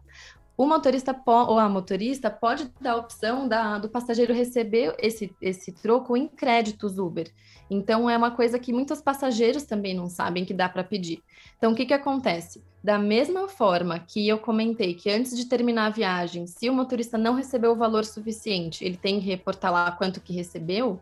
o 0.58 0.66
motorista 0.66 1.16
ou 1.26 1.60
a 1.60 1.70
motorista 1.70 2.32
pode 2.32 2.72
dar 2.82 2.94
a 2.94 2.96
opção 2.96 3.48
da, 3.48 3.78
do 3.78 3.88
passageiro 3.88 4.34
receber 4.34 4.96
esse, 4.98 5.32
esse 5.40 5.72
troco 5.72 6.18
em 6.18 6.28
créditos 6.28 6.98
Uber. 6.98 7.32
Então, 7.70 8.10
é 8.10 8.18
uma 8.18 8.32
coisa 8.32 8.58
que 8.58 8.74
muitos 8.74 9.00
passageiros 9.00 9.64
também 9.64 9.94
não 9.94 10.08
sabem 10.08 10.46
que 10.46 10.54
dá 10.54 10.68
para 10.68 10.84
pedir. 10.84 11.22
Então, 11.58 11.74
o 11.74 11.76
que, 11.76 11.86
que 11.86 11.94
acontece? 11.94 12.64
Da 12.84 12.98
mesma 12.98 13.48
forma 13.48 14.00
que 14.00 14.28
eu 14.28 14.40
comentei 14.40 14.96
que 14.96 15.12
antes 15.12 15.38
de 15.38 15.46
terminar 15.46 15.88
a 15.88 15.92
viagem, 15.92 16.48
se 16.48 16.68
o 16.70 16.74
motorista 16.74 17.20
não 17.20 17.36
recebeu 17.36 17.74
o 17.74 17.76
valor 17.76 18.04
suficiente, 18.04 18.84
ele 18.84 18.98
tem 18.98 19.20
que 19.20 19.28
reportar 19.28 19.72
lá 19.72 19.92
quanto 19.92 20.22
que 20.22 20.34
recebeu, 20.34 21.00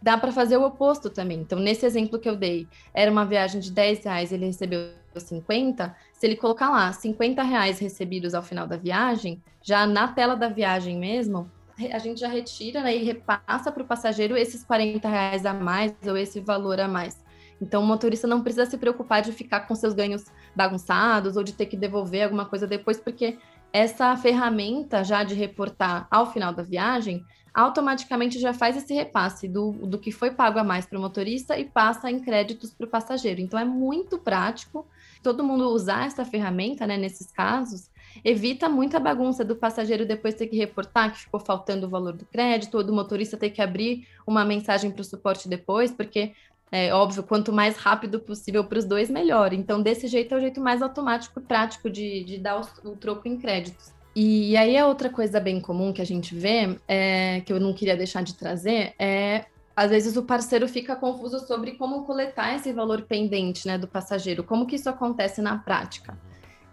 dá 0.00 0.16
para 0.16 0.32
fazer 0.32 0.56
o 0.56 0.64
oposto 0.64 1.10
também. 1.10 1.40
Então, 1.40 1.58
nesse 1.58 1.84
exemplo 1.84 2.18
que 2.18 2.28
eu 2.28 2.36
dei, 2.36 2.66
era 2.94 3.10
uma 3.10 3.24
viagem 3.24 3.60
de 3.60 3.70
10 3.70 4.04
reais, 4.04 4.32
ele 4.32 4.46
recebeu 4.46 4.90
50. 5.16 5.94
Se 6.12 6.26
ele 6.26 6.36
colocar 6.36 6.70
lá 6.70 6.92
50 6.92 7.42
reais 7.42 7.78
recebidos 7.78 8.34
ao 8.34 8.42
final 8.42 8.66
da 8.66 8.76
viagem, 8.76 9.42
já 9.62 9.86
na 9.86 10.08
tela 10.08 10.36
da 10.36 10.48
viagem 10.48 10.96
mesmo, 10.98 11.50
a 11.92 11.98
gente 11.98 12.20
já 12.20 12.28
retira 12.28 12.82
né, 12.82 12.96
e 12.96 13.04
repassa 13.04 13.70
para 13.70 13.82
o 13.82 13.86
passageiro 13.86 14.36
esses 14.36 14.64
40 14.64 15.08
reais 15.08 15.46
a 15.46 15.54
mais 15.54 15.94
ou 16.06 16.16
esse 16.16 16.40
valor 16.40 16.80
a 16.80 16.88
mais. 16.88 17.16
Então, 17.60 17.82
o 17.82 17.86
motorista 17.86 18.26
não 18.26 18.42
precisa 18.42 18.66
se 18.66 18.78
preocupar 18.78 19.22
de 19.22 19.32
ficar 19.32 19.60
com 19.60 19.74
seus 19.74 19.92
ganhos 19.92 20.24
bagunçados 20.54 21.36
ou 21.36 21.42
de 21.42 21.52
ter 21.52 21.66
que 21.66 21.76
devolver 21.76 22.24
alguma 22.24 22.46
coisa 22.46 22.66
depois, 22.66 22.98
porque 22.98 23.38
essa 23.72 24.16
ferramenta 24.16 25.04
já 25.04 25.24
de 25.24 25.34
reportar 25.34 26.06
ao 26.10 26.32
final 26.32 26.52
da 26.52 26.62
viagem 26.62 27.24
automaticamente 27.54 28.38
já 28.38 28.52
faz 28.52 28.76
esse 28.76 28.94
repasse 28.94 29.48
do, 29.48 29.72
do 29.72 29.98
que 29.98 30.12
foi 30.12 30.30
pago 30.30 30.58
a 30.58 30.64
mais 30.64 30.86
para 30.86 30.98
o 30.98 31.00
motorista 31.00 31.58
e 31.58 31.64
passa 31.64 32.10
em 32.10 32.20
créditos 32.20 32.72
para 32.72 32.86
o 32.86 32.88
passageiro. 32.88 33.40
Então 33.40 33.58
é 33.58 33.64
muito 33.64 34.18
prático. 34.18 34.86
Todo 35.22 35.44
mundo 35.44 35.68
usar 35.70 36.06
essa 36.06 36.24
ferramenta, 36.24 36.86
né, 36.86 36.96
nesses 36.96 37.32
casos, 37.32 37.90
evita 38.24 38.68
muita 38.68 39.00
bagunça 39.00 39.44
do 39.44 39.56
passageiro 39.56 40.06
depois 40.06 40.34
ter 40.34 40.46
que 40.46 40.56
reportar 40.56 41.12
que 41.12 41.18
ficou 41.18 41.40
faltando 41.40 41.86
o 41.86 41.90
valor 41.90 42.12
do 42.12 42.24
crédito, 42.24 42.76
ou 42.76 42.84
do 42.84 42.92
motorista 42.92 43.36
ter 43.36 43.50
que 43.50 43.60
abrir 43.60 44.06
uma 44.26 44.44
mensagem 44.44 44.90
para 44.90 45.00
o 45.00 45.04
suporte 45.04 45.48
depois, 45.48 45.90
porque 45.90 46.32
é 46.70 46.92
óbvio, 46.92 47.22
quanto 47.22 47.52
mais 47.52 47.76
rápido 47.76 48.20
possível 48.20 48.62
para 48.62 48.78
os 48.78 48.84
dois, 48.84 49.08
melhor. 49.08 49.52
Então, 49.52 49.80
desse 49.80 50.06
jeito 50.06 50.34
é 50.34 50.36
o 50.36 50.40
jeito 50.40 50.60
mais 50.60 50.82
automático 50.82 51.40
e 51.40 51.42
prático 51.42 51.88
de, 51.88 52.22
de 52.24 52.38
dar 52.38 52.60
o, 52.60 52.90
o 52.90 52.96
troco 52.96 53.26
em 53.26 53.38
créditos. 53.38 53.97
E 54.20 54.56
aí 54.56 54.76
a 54.76 54.84
outra 54.84 55.08
coisa 55.08 55.38
bem 55.38 55.60
comum 55.60 55.92
que 55.92 56.02
a 56.02 56.04
gente 56.04 56.34
vê, 56.34 56.76
é, 56.88 57.40
que 57.42 57.52
eu 57.52 57.60
não 57.60 57.72
queria 57.72 57.96
deixar 57.96 58.20
de 58.20 58.34
trazer, 58.34 58.92
é 58.98 59.44
às 59.76 59.90
vezes 59.90 60.16
o 60.16 60.24
parceiro 60.24 60.66
fica 60.66 60.96
confuso 60.96 61.38
sobre 61.46 61.76
como 61.76 62.02
coletar 62.04 62.56
esse 62.56 62.72
valor 62.72 63.02
pendente 63.02 63.64
né, 63.64 63.78
do 63.78 63.86
passageiro, 63.86 64.42
como 64.42 64.66
que 64.66 64.74
isso 64.74 64.90
acontece 64.90 65.40
na 65.40 65.56
prática. 65.56 66.18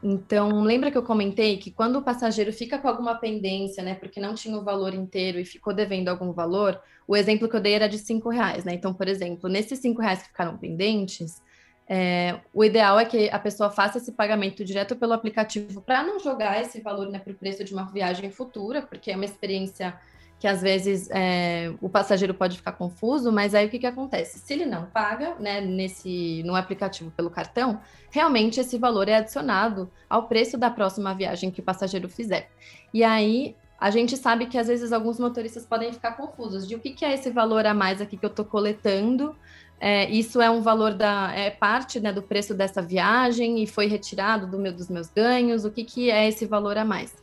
Então, 0.02 0.64
lembra 0.64 0.90
que 0.90 0.98
eu 0.98 1.04
comentei 1.04 1.58
que 1.58 1.70
quando 1.70 1.98
o 1.98 2.02
passageiro 2.02 2.52
fica 2.52 2.80
com 2.80 2.88
alguma 2.88 3.14
pendência, 3.14 3.84
né, 3.84 3.94
porque 3.94 4.20
não 4.20 4.34
tinha 4.34 4.58
o 4.58 4.64
valor 4.64 4.96
inteiro 4.96 5.38
e 5.38 5.46
ficou 5.46 5.72
devendo 5.72 6.10
algum 6.10 6.32
valor, 6.32 6.82
o 7.08 7.16
exemplo 7.16 7.48
que 7.48 7.56
eu 7.56 7.62
dei 7.62 7.74
era 7.74 7.88
de 7.88 8.00
cinco 8.00 8.30
reais, 8.30 8.66
né? 8.66 8.74
Então, 8.74 8.92
por 8.92 9.08
exemplo, 9.08 9.48
nesses 9.48 9.78
cinco 9.78 10.02
reais 10.02 10.24
que 10.24 10.30
ficaram 10.30 10.58
pendentes, 10.58 11.44
É, 11.88 12.40
o 12.54 12.64
ideal 12.64 13.00
é 13.00 13.06
que 13.06 13.30
a 13.30 13.38
pessoa 13.38 13.70
faça 13.70 14.00
esse 14.00 14.12
pagamento 14.12 14.66
direto 14.66 14.96
pelo 14.96 15.14
aplicativo 15.14 15.82
para 15.82 16.04
não 16.04 16.20
jogar 16.20 16.60
esse 16.60 16.82
valor 16.82 17.10
né, 17.10 17.20
para 17.20 17.32
o 17.32 17.36
preço 17.36 17.64
de 17.64 17.74
uma 17.74 17.86
viagem 17.86 18.32
futura, 18.32 18.82
porque 18.82 19.12
é 19.12 19.16
uma 19.16 19.26
experiência 19.26 19.96
que 20.40 20.48
às 20.48 20.62
vezes 20.62 21.10
é, 21.12 21.74
o 21.82 21.88
passageiro 21.88 22.34
pode 22.34 22.58
ficar 22.58 22.74
confuso, 22.74 23.32
mas 23.32 23.56
aí 23.56 23.68
o 23.68 23.70
que, 23.70 23.80
que 23.80 23.86
acontece? 23.86 24.40
Se 24.40 24.54
ele 24.54 24.66
não 24.66 24.86
paga 24.86 25.36
né, 25.40 25.62
nesse, 25.62 26.44
no 26.44 26.56
aplicativo 26.56 27.10
pelo 27.12 27.30
cartão, 27.30 27.80
realmente 28.12 28.60
esse 28.60 28.78
valor 28.78 29.08
é 29.08 29.16
adicionado 29.16 29.90
ao 30.10 30.28
preço 30.28 30.58
da 30.58 30.70
próxima 30.70 31.14
viagem 31.14 31.52
que 31.52 31.62
o 31.62 31.64
passageiro 31.64 32.10
fizer. 32.10 32.52
E 32.94 33.04
aí 33.04 33.56
a 33.80 33.90
gente 33.90 34.16
sabe 34.18 34.46
que 34.46 34.58
às 34.58 34.68
vezes 34.68 34.92
alguns 34.92 35.20
motoristas 35.20 35.66
podem 35.66 35.92
ficar 35.92 36.14
confusos 36.14 36.68
de 36.68 36.76
o 36.76 36.80
que, 36.80 36.92
que 36.92 37.06
é 37.06 37.14
esse 37.14 37.30
valor 37.30 37.66
a 37.66 37.74
mais 37.74 38.02
aqui 38.02 38.18
que 38.18 38.26
eu 38.26 38.30
estou 38.30 38.46
coletando. 38.46 39.36
É, 39.80 40.10
isso 40.10 40.42
é 40.42 40.50
um 40.50 40.62
valor 40.62 40.94
da 40.94 41.34
é 41.34 41.50
parte 41.50 42.00
né, 42.00 42.12
do 42.12 42.22
preço 42.22 42.54
dessa 42.54 42.82
viagem 42.82 43.62
e 43.62 43.68
foi 43.68 43.88
retirado 43.88 44.48
do 44.48 44.58
meu, 44.58 44.74
dos 44.74 44.90
meus 44.90 45.10
ganhos. 45.10 45.66
O 45.66 45.72
que, 45.72 45.84
que 45.84 46.10
é 46.10 46.28
esse 46.28 46.46
valor 46.46 46.78
a 46.78 46.86
mais? 46.86 47.14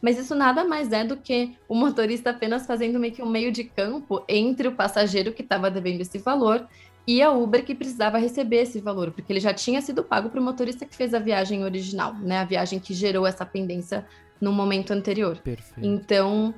Mas 0.00 0.18
isso 0.18 0.34
nada 0.34 0.64
mais 0.64 0.90
é 0.90 1.04
do 1.04 1.16
que 1.16 1.56
o 1.68 1.74
motorista 1.74 2.30
apenas 2.30 2.66
fazendo 2.66 2.98
meio 2.98 3.14
que 3.14 3.22
um 3.22 3.30
meio 3.30 3.52
de 3.52 3.64
campo 3.64 4.24
entre 4.28 4.66
o 4.66 4.72
passageiro 4.72 5.32
que 5.32 5.42
estava 5.42 5.70
devendo 5.70 6.00
esse 6.00 6.18
valor 6.18 6.66
e 7.06 7.22
a 7.22 7.30
Uber 7.30 7.64
que 7.64 7.74
precisava 7.74 8.18
receber 8.18 8.62
esse 8.62 8.80
valor, 8.80 9.10
porque 9.10 9.32
ele 9.32 9.40
já 9.40 9.52
tinha 9.52 9.80
sido 9.80 10.04
pago 10.04 10.28
para 10.28 10.40
o 10.40 10.42
motorista 10.42 10.84
que 10.84 10.94
fez 10.94 11.14
a 11.14 11.18
viagem 11.18 11.64
original, 11.64 12.14
né? 12.14 12.38
A 12.38 12.44
viagem 12.44 12.78
que 12.78 12.94
gerou 12.94 13.26
essa 13.26 13.44
pendência 13.44 14.06
no 14.40 14.52
momento 14.52 14.92
anterior. 14.92 15.38
Perfeito. 15.38 15.86
Então, 15.86 16.54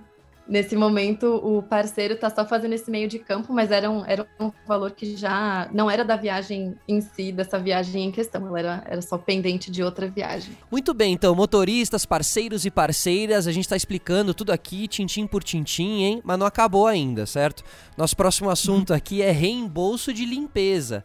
nesse 0.46 0.76
momento, 0.76 1.26
o 1.36 1.62
parceiro 1.62 2.14
está 2.14 2.30
só 2.30 2.46
fazendo 2.46 2.72
esse 2.74 2.90
meio 2.90 3.08
de 3.08 3.18
campo, 3.18 3.52
mas 3.52 3.70
era 3.70 3.90
um, 3.90 4.04
era 4.04 4.26
um 4.38 4.50
valor 4.66 4.90
que 4.92 5.16
já 5.16 5.68
não 5.72 5.90
era 5.90 6.04
da 6.04 6.16
viagem 6.16 6.74
em 6.86 7.00
si, 7.00 7.32
dessa 7.32 7.58
viagem 7.58 8.04
em 8.04 8.12
questão, 8.12 8.46
ela 8.46 8.58
era, 8.58 8.84
era 8.86 9.02
só 9.02 9.16
pendente 9.18 9.70
de 9.70 9.82
outra 9.82 10.08
viagem. 10.08 10.56
Muito 10.70 10.92
bem, 10.92 11.12
então, 11.12 11.34
motoristas, 11.34 12.04
parceiros 12.04 12.64
e 12.64 12.70
parceiras, 12.70 13.46
a 13.46 13.52
gente 13.52 13.64
está 13.64 13.76
explicando 13.76 14.34
tudo 14.34 14.52
aqui, 14.52 14.86
tintim 14.86 15.26
por 15.26 15.42
tintim, 15.42 16.02
hein? 16.02 16.20
Mas 16.24 16.38
não 16.38 16.46
acabou 16.46 16.86
ainda, 16.86 17.26
certo? 17.26 17.64
Nosso 17.96 18.16
próximo 18.16 18.50
assunto 18.50 18.92
aqui 18.92 19.22
é 19.22 19.30
reembolso 19.30 20.12
de 20.12 20.24
limpeza. 20.24 21.04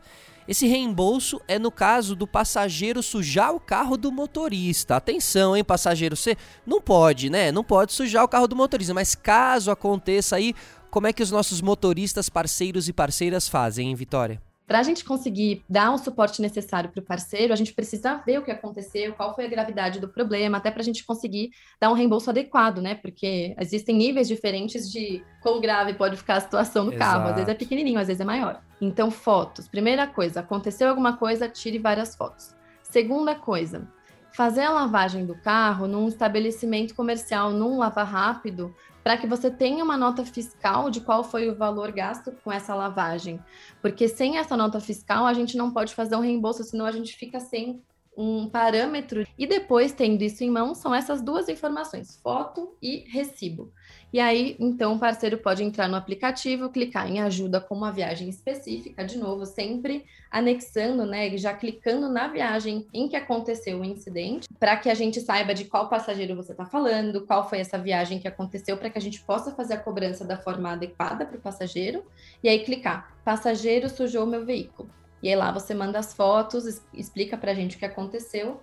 Esse 0.49 0.65
reembolso 0.65 1.39
é 1.47 1.59
no 1.59 1.69
caso 1.69 2.15
do 2.15 2.25
passageiro 2.25 3.03
sujar 3.03 3.53
o 3.53 3.59
carro 3.59 3.95
do 3.95 4.11
motorista. 4.11 4.95
Atenção, 4.95 5.55
hein, 5.55 5.63
passageiro, 5.63 6.15
você 6.15 6.35
não 6.65 6.81
pode, 6.81 7.29
né? 7.29 7.51
Não 7.51 7.63
pode 7.63 7.93
sujar 7.93 8.23
o 8.23 8.27
carro 8.27 8.47
do 8.47 8.55
motorista, 8.55 8.91
mas 8.91 9.13
caso 9.13 9.69
aconteça 9.69 10.37
aí, 10.37 10.55
como 10.89 11.05
é 11.05 11.13
que 11.13 11.21
os 11.21 11.29
nossos 11.29 11.61
motoristas, 11.61 12.29
parceiros 12.29 12.89
e 12.89 12.93
parceiras 12.93 13.47
fazem, 13.47 13.89
hein, 13.89 13.95
Vitória? 13.95 14.41
Para 14.69 14.81
a 14.81 14.83
gente 14.83 15.03
conseguir 15.03 15.63
dar 15.67 15.91
o 15.91 15.97
suporte 15.97 16.43
necessário 16.43 16.91
para 16.91 16.99
o 16.99 17.03
parceiro, 17.03 17.51
a 17.51 17.55
gente 17.55 17.73
precisa 17.73 18.21
ver 18.23 18.37
o 18.37 18.43
que 18.43 18.51
aconteceu, 18.51 19.13
qual 19.13 19.33
foi 19.33 19.45
a 19.45 19.49
gravidade 19.49 19.99
do 19.99 20.07
problema, 20.07 20.59
até 20.59 20.69
para 20.69 20.83
a 20.83 20.85
gente 20.85 21.03
conseguir 21.03 21.49
dar 21.81 21.89
um 21.89 21.95
reembolso 21.95 22.29
adequado, 22.29 22.79
né? 22.79 22.93
Porque 22.93 23.55
existem 23.59 23.97
níveis 23.97 24.27
diferentes 24.27 24.91
de 24.91 25.23
quão 25.41 25.59
grave 25.59 25.95
pode 25.95 26.17
ficar 26.17 26.35
a 26.35 26.41
situação 26.41 26.85
do 26.85 26.93
Exato. 26.93 27.11
carro. 27.11 27.29
Às 27.29 27.35
vezes 27.37 27.49
é 27.49 27.55
pequenininho, 27.55 27.99
às 27.99 28.05
vezes 28.05 28.21
é 28.21 28.23
maior. 28.23 28.61
Então, 28.79 29.09
fotos. 29.09 29.67
Primeira 29.67 30.05
coisa, 30.05 30.41
aconteceu 30.41 30.87
alguma 30.87 31.17
coisa, 31.17 31.49
tire 31.49 31.79
várias 31.79 32.15
fotos. 32.15 32.55
Segunda 32.83 33.33
coisa, 33.33 33.87
fazer 34.33 34.61
a 34.61 34.71
lavagem 34.71 35.25
do 35.25 35.35
carro 35.35 35.87
num 35.87 36.07
estabelecimento 36.07 36.95
comercial, 36.95 37.51
num 37.51 37.77
lava 37.77 38.03
rápido, 38.03 38.73
para 39.03 39.17
que 39.17 39.27
você 39.27 39.49
tenha 39.49 39.83
uma 39.83 39.97
nota 39.97 40.25
fiscal 40.25 40.89
de 40.89 41.01
qual 41.01 41.23
foi 41.23 41.49
o 41.49 41.55
valor 41.55 41.91
gasto 41.91 42.31
com 42.43 42.51
essa 42.51 42.75
lavagem. 42.75 43.39
Porque 43.81 44.07
sem 44.07 44.37
essa 44.37 44.55
nota 44.55 44.79
fiscal, 44.79 45.25
a 45.25 45.33
gente 45.33 45.57
não 45.57 45.71
pode 45.71 45.95
fazer 45.95 46.15
um 46.15 46.21
reembolso, 46.21 46.63
senão 46.63 46.85
a 46.85 46.91
gente 46.91 47.15
fica 47.15 47.39
sem 47.39 47.81
um 48.19 48.49
parâmetro. 48.49 49.25
E 49.37 49.47
depois, 49.47 49.93
tendo 49.93 50.21
isso 50.21 50.43
em 50.43 50.51
mão, 50.51 50.75
são 50.75 50.93
essas 50.93 51.21
duas 51.21 51.47
informações: 51.47 52.19
foto 52.21 52.75
e 52.81 53.05
recibo. 53.09 53.71
E 54.11 54.19
aí, 54.19 54.57
então, 54.59 54.95
o 54.95 54.99
parceiro 54.99 55.37
pode 55.37 55.63
entrar 55.63 55.87
no 55.87 55.95
aplicativo, 55.95 56.69
clicar 56.69 57.09
em 57.09 57.21
ajuda 57.21 57.61
com 57.61 57.75
uma 57.75 57.91
viagem 57.91 58.27
específica, 58.27 59.05
de 59.05 59.17
novo, 59.17 59.45
sempre 59.45 60.03
anexando, 60.31 61.05
né, 61.05 61.37
já 61.37 61.53
clicando 61.53 62.09
na 62.09 62.27
viagem 62.27 62.87
em 62.91 63.07
que 63.07 63.15
aconteceu 63.15 63.79
o 63.79 63.85
incidente, 63.85 64.47
para 64.59 64.75
que 64.77 64.89
a 64.89 64.95
gente 64.95 65.21
saiba 65.21 65.53
de 65.53 65.65
qual 65.65 65.89
passageiro 65.89 66.35
você 66.35 66.51
está 66.51 66.65
falando, 66.65 67.25
qual 67.25 67.47
foi 67.47 67.59
essa 67.59 67.77
viagem 67.77 68.19
que 68.19 68.27
aconteceu, 68.27 68.77
para 68.77 68.89
que 68.89 68.97
a 68.97 69.01
gente 69.01 69.21
possa 69.21 69.51
fazer 69.51 69.75
a 69.75 69.79
cobrança 69.79 70.25
da 70.25 70.37
forma 70.37 70.71
adequada 70.71 71.23
para 71.23 71.37
o 71.37 71.41
passageiro. 71.41 72.03
E 72.43 72.49
aí, 72.49 72.59
clicar: 72.63 73.15
passageiro 73.23 73.87
sujou 73.89 74.25
meu 74.25 74.43
veículo. 74.43 74.89
E 75.21 75.29
aí 75.29 75.35
lá 75.35 75.51
você 75.51 75.73
manda 75.73 75.99
as 75.99 76.13
fotos, 76.13 76.81
explica 76.93 77.37
para 77.37 77.51
a 77.51 77.55
gente 77.55 77.75
o 77.75 77.79
que 77.79 77.85
aconteceu. 77.85 78.61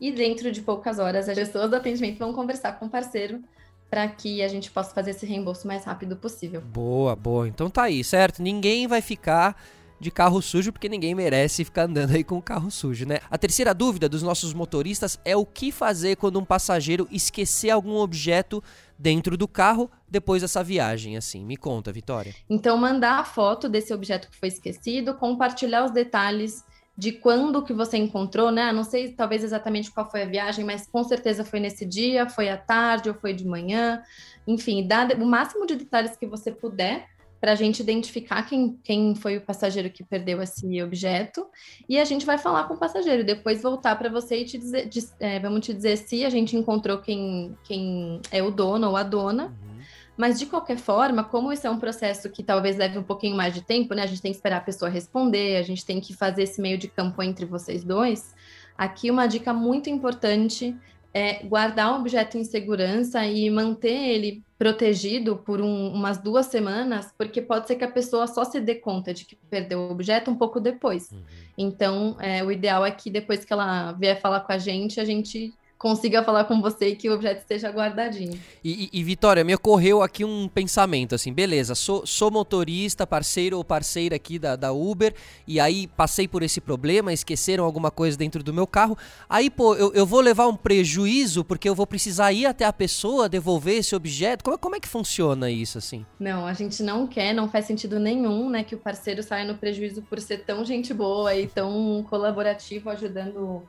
E 0.00 0.12
dentro 0.12 0.50
de 0.52 0.62
poucas 0.62 0.98
horas, 0.98 1.28
as 1.28 1.36
pessoas 1.36 1.70
do 1.70 1.76
atendimento 1.76 2.18
vão 2.18 2.32
conversar 2.32 2.78
com 2.78 2.86
o 2.86 2.90
parceiro 2.90 3.42
para 3.90 4.06
que 4.06 4.42
a 4.42 4.48
gente 4.48 4.70
possa 4.70 4.94
fazer 4.94 5.10
esse 5.10 5.26
reembolso 5.26 5.66
mais 5.66 5.84
rápido 5.84 6.16
possível. 6.16 6.60
Boa, 6.60 7.16
boa. 7.16 7.48
Então 7.48 7.70
tá 7.70 7.84
aí, 7.84 8.04
certo? 8.04 8.42
Ninguém 8.42 8.86
vai 8.86 9.00
ficar 9.00 9.56
de 10.00 10.10
carro 10.10 10.40
sujo, 10.40 10.72
porque 10.72 10.88
ninguém 10.88 11.14
merece 11.14 11.64
ficar 11.64 11.84
andando 11.84 12.14
aí 12.14 12.22
com 12.22 12.36
o 12.36 12.42
carro 12.42 12.70
sujo, 12.70 13.04
né? 13.04 13.18
A 13.30 13.36
terceira 13.36 13.74
dúvida 13.74 14.08
dos 14.08 14.22
nossos 14.22 14.54
motoristas 14.54 15.18
é 15.24 15.36
o 15.36 15.44
que 15.44 15.72
fazer 15.72 16.16
quando 16.16 16.38
um 16.38 16.44
passageiro 16.44 17.08
esquecer 17.10 17.70
algum 17.70 17.96
objeto 17.96 18.62
dentro 18.98 19.36
do 19.36 19.46
carro 19.46 19.90
depois 20.08 20.42
dessa 20.42 20.62
viagem, 20.62 21.16
assim. 21.16 21.44
Me 21.44 21.56
conta, 21.56 21.92
Vitória. 21.92 22.34
Então, 22.48 22.76
mandar 22.76 23.20
a 23.20 23.24
foto 23.24 23.68
desse 23.68 23.92
objeto 23.94 24.28
que 24.30 24.36
foi 24.36 24.48
esquecido, 24.48 25.14
compartilhar 25.14 25.84
os 25.84 25.92
detalhes 25.92 26.64
de 26.96 27.12
quando 27.12 27.62
que 27.62 27.72
você 27.72 27.96
encontrou, 27.96 28.50
né? 28.50 28.72
Não 28.72 28.82
sei 28.82 29.12
talvez 29.12 29.44
exatamente 29.44 29.90
qual 29.90 30.10
foi 30.10 30.22
a 30.22 30.26
viagem, 30.26 30.64
mas 30.64 30.84
com 30.86 31.04
certeza 31.04 31.44
foi 31.44 31.60
nesse 31.60 31.86
dia, 31.86 32.28
foi 32.28 32.48
à 32.48 32.56
tarde 32.56 33.08
ou 33.08 33.14
foi 33.14 33.32
de 33.32 33.46
manhã. 33.46 34.02
Enfim, 34.46 34.84
dá 34.84 35.06
o 35.16 35.24
máximo 35.24 35.64
de 35.64 35.76
detalhes 35.76 36.16
que 36.16 36.26
você 36.26 36.50
puder 36.50 37.06
para 37.40 37.52
a 37.52 37.54
gente 37.54 37.80
identificar 37.80 38.42
quem, 38.42 38.78
quem 38.82 39.14
foi 39.14 39.36
o 39.36 39.40
passageiro 39.40 39.90
que 39.90 40.02
perdeu 40.02 40.42
esse 40.42 40.82
objeto 40.82 41.46
e 41.88 41.98
a 41.98 42.04
gente 42.04 42.26
vai 42.26 42.36
falar 42.36 42.64
com 42.64 42.74
o 42.74 42.78
passageiro, 42.78 43.24
depois 43.24 43.62
voltar 43.62 43.96
para 43.96 44.08
você 44.08 44.38
e 44.40 44.44
te 44.44 44.58
dizer, 44.58 44.88
é, 45.20 45.38
vamos 45.38 45.64
te 45.64 45.72
dizer 45.72 45.96
se 45.96 46.24
a 46.24 46.30
gente 46.30 46.56
encontrou 46.56 46.98
quem, 46.98 47.56
quem 47.64 48.20
é 48.30 48.42
o 48.42 48.50
dono 48.50 48.88
ou 48.88 48.96
a 48.96 49.02
dona. 49.02 49.46
Uhum. 49.46 49.78
Mas 50.16 50.36
de 50.36 50.46
qualquer 50.46 50.78
forma, 50.78 51.22
como 51.22 51.52
isso 51.52 51.64
é 51.64 51.70
um 51.70 51.78
processo 51.78 52.28
que 52.28 52.42
talvez 52.42 52.76
leve 52.76 52.98
um 52.98 53.04
pouquinho 53.04 53.36
mais 53.36 53.54
de 53.54 53.62
tempo, 53.62 53.94
né? 53.94 54.02
A 54.02 54.06
gente 54.06 54.20
tem 54.20 54.32
que 54.32 54.36
esperar 54.36 54.56
a 54.56 54.60
pessoa 54.60 54.90
responder, 54.90 55.58
a 55.58 55.62
gente 55.62 55.86
tem 55.86 56.00
que 56.00 56.12
fazer 56.12 56.42
esse 56.42 56.60
meio 56.60 56.76
de 56.76 56.88
campo 56.88 57.22
entre 57.22 57.46
vocês 57.46 57.84
dois. 57.84 58.34
Aqui 58.76 59.12
uma 59.12 59.28
dica 59.28 59.52
muito 59.52 59.88
importante 59.88 60.76
é 61.14 61.44
guardar 61.44 61.92
o 61.92 62.00
objeto 62.00 62.36
em 62.36 62.42
segurança 62.42 63.24
e 63.24 63.48
manter 63.48 63.94
ele 63.94 64.42
protegido 64.58 65.36
por 65.36 65.60
um, 65.60 65.92
umas 65.92 66.18
duas 66.18 66.46
semanas, 66.46 67.14
porque 67.16 67.40
pode 67.40 67.68
ser 67.68 67.76
que 67.76 67.84
a 67.84 67.90
pessoa 67.90 68.26
só 68.26 68.44
se 68.44 68.60
dê 68.60 68.74
conta 68.74 69.14
de 69.14 69.24
que 69.24 69.36
perdeu 69.48 69.78
o 69.78 69.90
objeto 69.90 70.30
um 70.30 70.34
pouco 70.34 70.58
depois. 70.58 71.12
Uhum. 71.12 71.22
Então, 71.56 72.16
é, 72.18 72.42
o 72.42 72.50
ideal 72.50 72.84
é 72.84 72.90
que 72.90 73.08
depois 73.08 73.44
que 73.44 73.52
ela 73.52 73.92
vier 73.92 74.20
falar 74.20 74.40
com 74.40 74.52
a 74.52 74.58
gente, 74.58 75.00
a 75.00 75.04
gente 75.04 75.54
consiga 75.78 76.24
falar 76.24 76.44
com 76.44 76.60
você 76.60 76.88
e 76.88 76.96
que 76.96 77.08
o 77.08 77.14
objeto 77.14 77.38
esteja 77.38 77.70
guardadinho. 77.70 78.38
E, 78.64 78.90
e, 78.92 79.04
Vitória, 79.04 79.44
me 79.44 79.54
ocorreu 79.54 80.02
aqui 80.02 80.24
um 80.24 80.48
pensamento, 80.48 81.14
assim, 81.14 81.32
beleza, 81.32 81.74
sou, 81.74 82.04
sou 82.04 82.30
motorista, 82.30 83.06
parceiro 83.06 83.56
ou 83.56 83.64
parceira 83.64 84.16
aqui 84.16 84.38
da, 84.38 84.56
da 84.56 84.72
Uber, 84.72 85.14
e 85.46 85.60
aí 85.60 85.86
passei 85.86 86.26
por 86.26 86.42
esse 86.42 86.60
problema, 86.60 87.12
esqueceram 87.12 87.64
alguma 87.64 87.90
coisa 87.90 88.18
dentro 88.18 88.42
do 88.42 88.52
meu 88.52 88.66
carro, 88.66 88.98
aí, 89.28 89.48
pô, 89.48 89.76
eu, 89.76 89.92
eu 89.94 90.04
vou 90.04 90.20
levar 90.20 90.48
um 90.48 90.56
prejuízo 90.56 91.44
porque 91.44 91.68
eu 91.68 91.74
vou 91.74 91.86
precisar 91.86 92.32
ir 92.32 92.46
até 92.46 92.64
a 92.64 92.72
pessoa 92.72 93.28
devolver 93.28 93.78
esse 93.78 93.94
objeto? 93.94 94.42
Como, 94.42 94.58
como 94.58 94.74
é 94.74 94.80
que 94.80 94.88
funciona 94.88 95.48
isso, 95.48 95.78
assim? 95.78 96.04
Não, 96.18 96.44
a 96.44 96.54
gente 96.54 96.82
não 96.82 97.06
quer, 97.06 97.32
não 97.32 97.48
faz 97.48 97.66
sentido 97.66 98.00
nenhum, 98.00 98.50
né, 98.50 98.64
que 98.64 98.74
o 98.74 98.78
parceiro 98.78 99.22
saia 99.22 99.44
no 99.44 99.56
prejuízo 99.56 100.02
por 100.02 100.18
ser 100.18 100.38
tão 100.38 100.64
gente 100.64 100.92
boa 100.92 101.34
e 101.36 101.46
tão 101.46 102.04
colaborativo 102.08 102.90
ajudando 102.90 103.62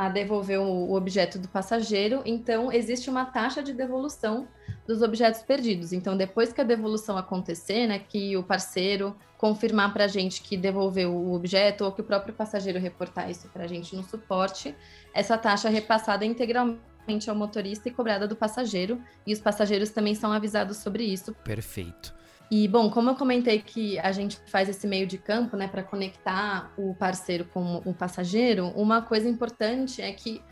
a 0.00 0.08
devolver 0.08 0.58
o 0.58 0.94
objeto 0.94 1.38
do 1.38 1.46
passageiro, 1.46 2.22
então 2.24 2.72
existe 2.72 3.10
uma 3.10 3.26
taxa 3.26 3.62
de 3.62 3.74
devolução 3.74 4.48
dos 4.86 5.02
objetos 5.02 5.42
perdidos. 5.42 5.92
Então, 5.92 6.16
depois 6.16 6.54
que 6.54 6.60
a 6.62 6.64
devolução 6.64 7.18
acontecer, 7.18 7.86
né, 7.86 7.98
que 7.98 8.34
o 8.34 8.42
parceiro 8.42 9.14
confirmar 9.36 9.92
para 9.92 10.06
a 10.06 10.08
gente 10.08 10.40
que 10.40 10.56
devolveu 10.56 11.14
o 11.14 11.34
objeto 11.34 11.84
ou 11.84 11.92
que 11.92 12.00
o 12.00 12.04
próprio 12.04 12.32
passageiro 12.32 12.78
reportar 12.78 13.30
isso 13.30 13.46
para 13.50 13.64
a 13.64 13.66
gente 13.66 13.94
no 13.94 14.02
suporte, 14.02 14.74
essa 15.12 15.36
taxa 15.36 15.68
é 15.68 15.70
repassada 15.70 16.24
integralmente 16.24 17.28
ao 17.28 17.36
motorista 17.36 17.90
e 17.90 17.92
cobrada 17.92 18.26
do 18.26 18.34
passageiro, 18.34 19.02
e 19.26 19.34
os 19.34 19.38
passageiros 19.38 19.90
também 19.90 20.14
são 20.14 20.32
avisados 20.32 20.78
sobre 20.78 21.04
isso. 21.04 21.34
Perfeito. 21.44 22.14
E, 22.50 22.66
bom, 22.66 22.90
como 22.90 23.10
eu 23.10 23.14
comentei 23.14 23.60
que 23.60 23.96
a 24.00 24.10
gente 24.10 24.36
faz 24.46 24.68
esse 24.68 24.84
meio 24.84 25.06
de 25.06 25.16
campo, 25.16 25.56
né, 25.56 25.68
para 25.68 25.84
conectar 25.84 26.72
o 26.76 26.94
parceiro 26.94 27.44
com 27.44 27.76
o 27.84 27.94
passageiro, 27.94 28.66
uma 28.74 29.00
coisa 29.00 29.28
importante 29.28 30.02
é 30.02 30.12
que 30.12 30.42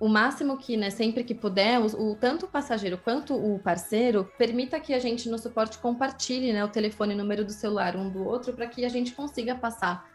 o 0.00 0.08
máximo 0.08 0.56
que, 0.56 0.76
né, 0.76 0.88
sempre 0.88 1.22
que 1.24 1.34
puder, 1.34 1.80
o, 1.80 2.12
o, 2.12 2.16
tanto 2.16 2.46
o 2.46 2.48
passageiro 2.48 2.96
quanto 2.96 3.34
o 3.34 3.58
parceiro 3.58 4.30
permita 4.38 4.80
que 4.80 4.94
a 4.94 4.98
gente 4.98 5.28
no 5.28 5.38
suporte 5.38 5.76
compartilhe, 5.78 6.52
né, 6.52 6.64
o 6.64 6.68
telefone 6.68 7.12
e 7.12 7.14
o 7.14 7.18
número 7.18 7.44
do 7.44 7.52
celular 7.52 7.94
um 7.94 8.08
do 8.08 8.24
outro 8.24 8.54
para 8.54 8.66
que 8.66 8.84
a 8.84 8.88
gente 8.88 9.12
consiga 9.12 9.54
passar 9.54 10.08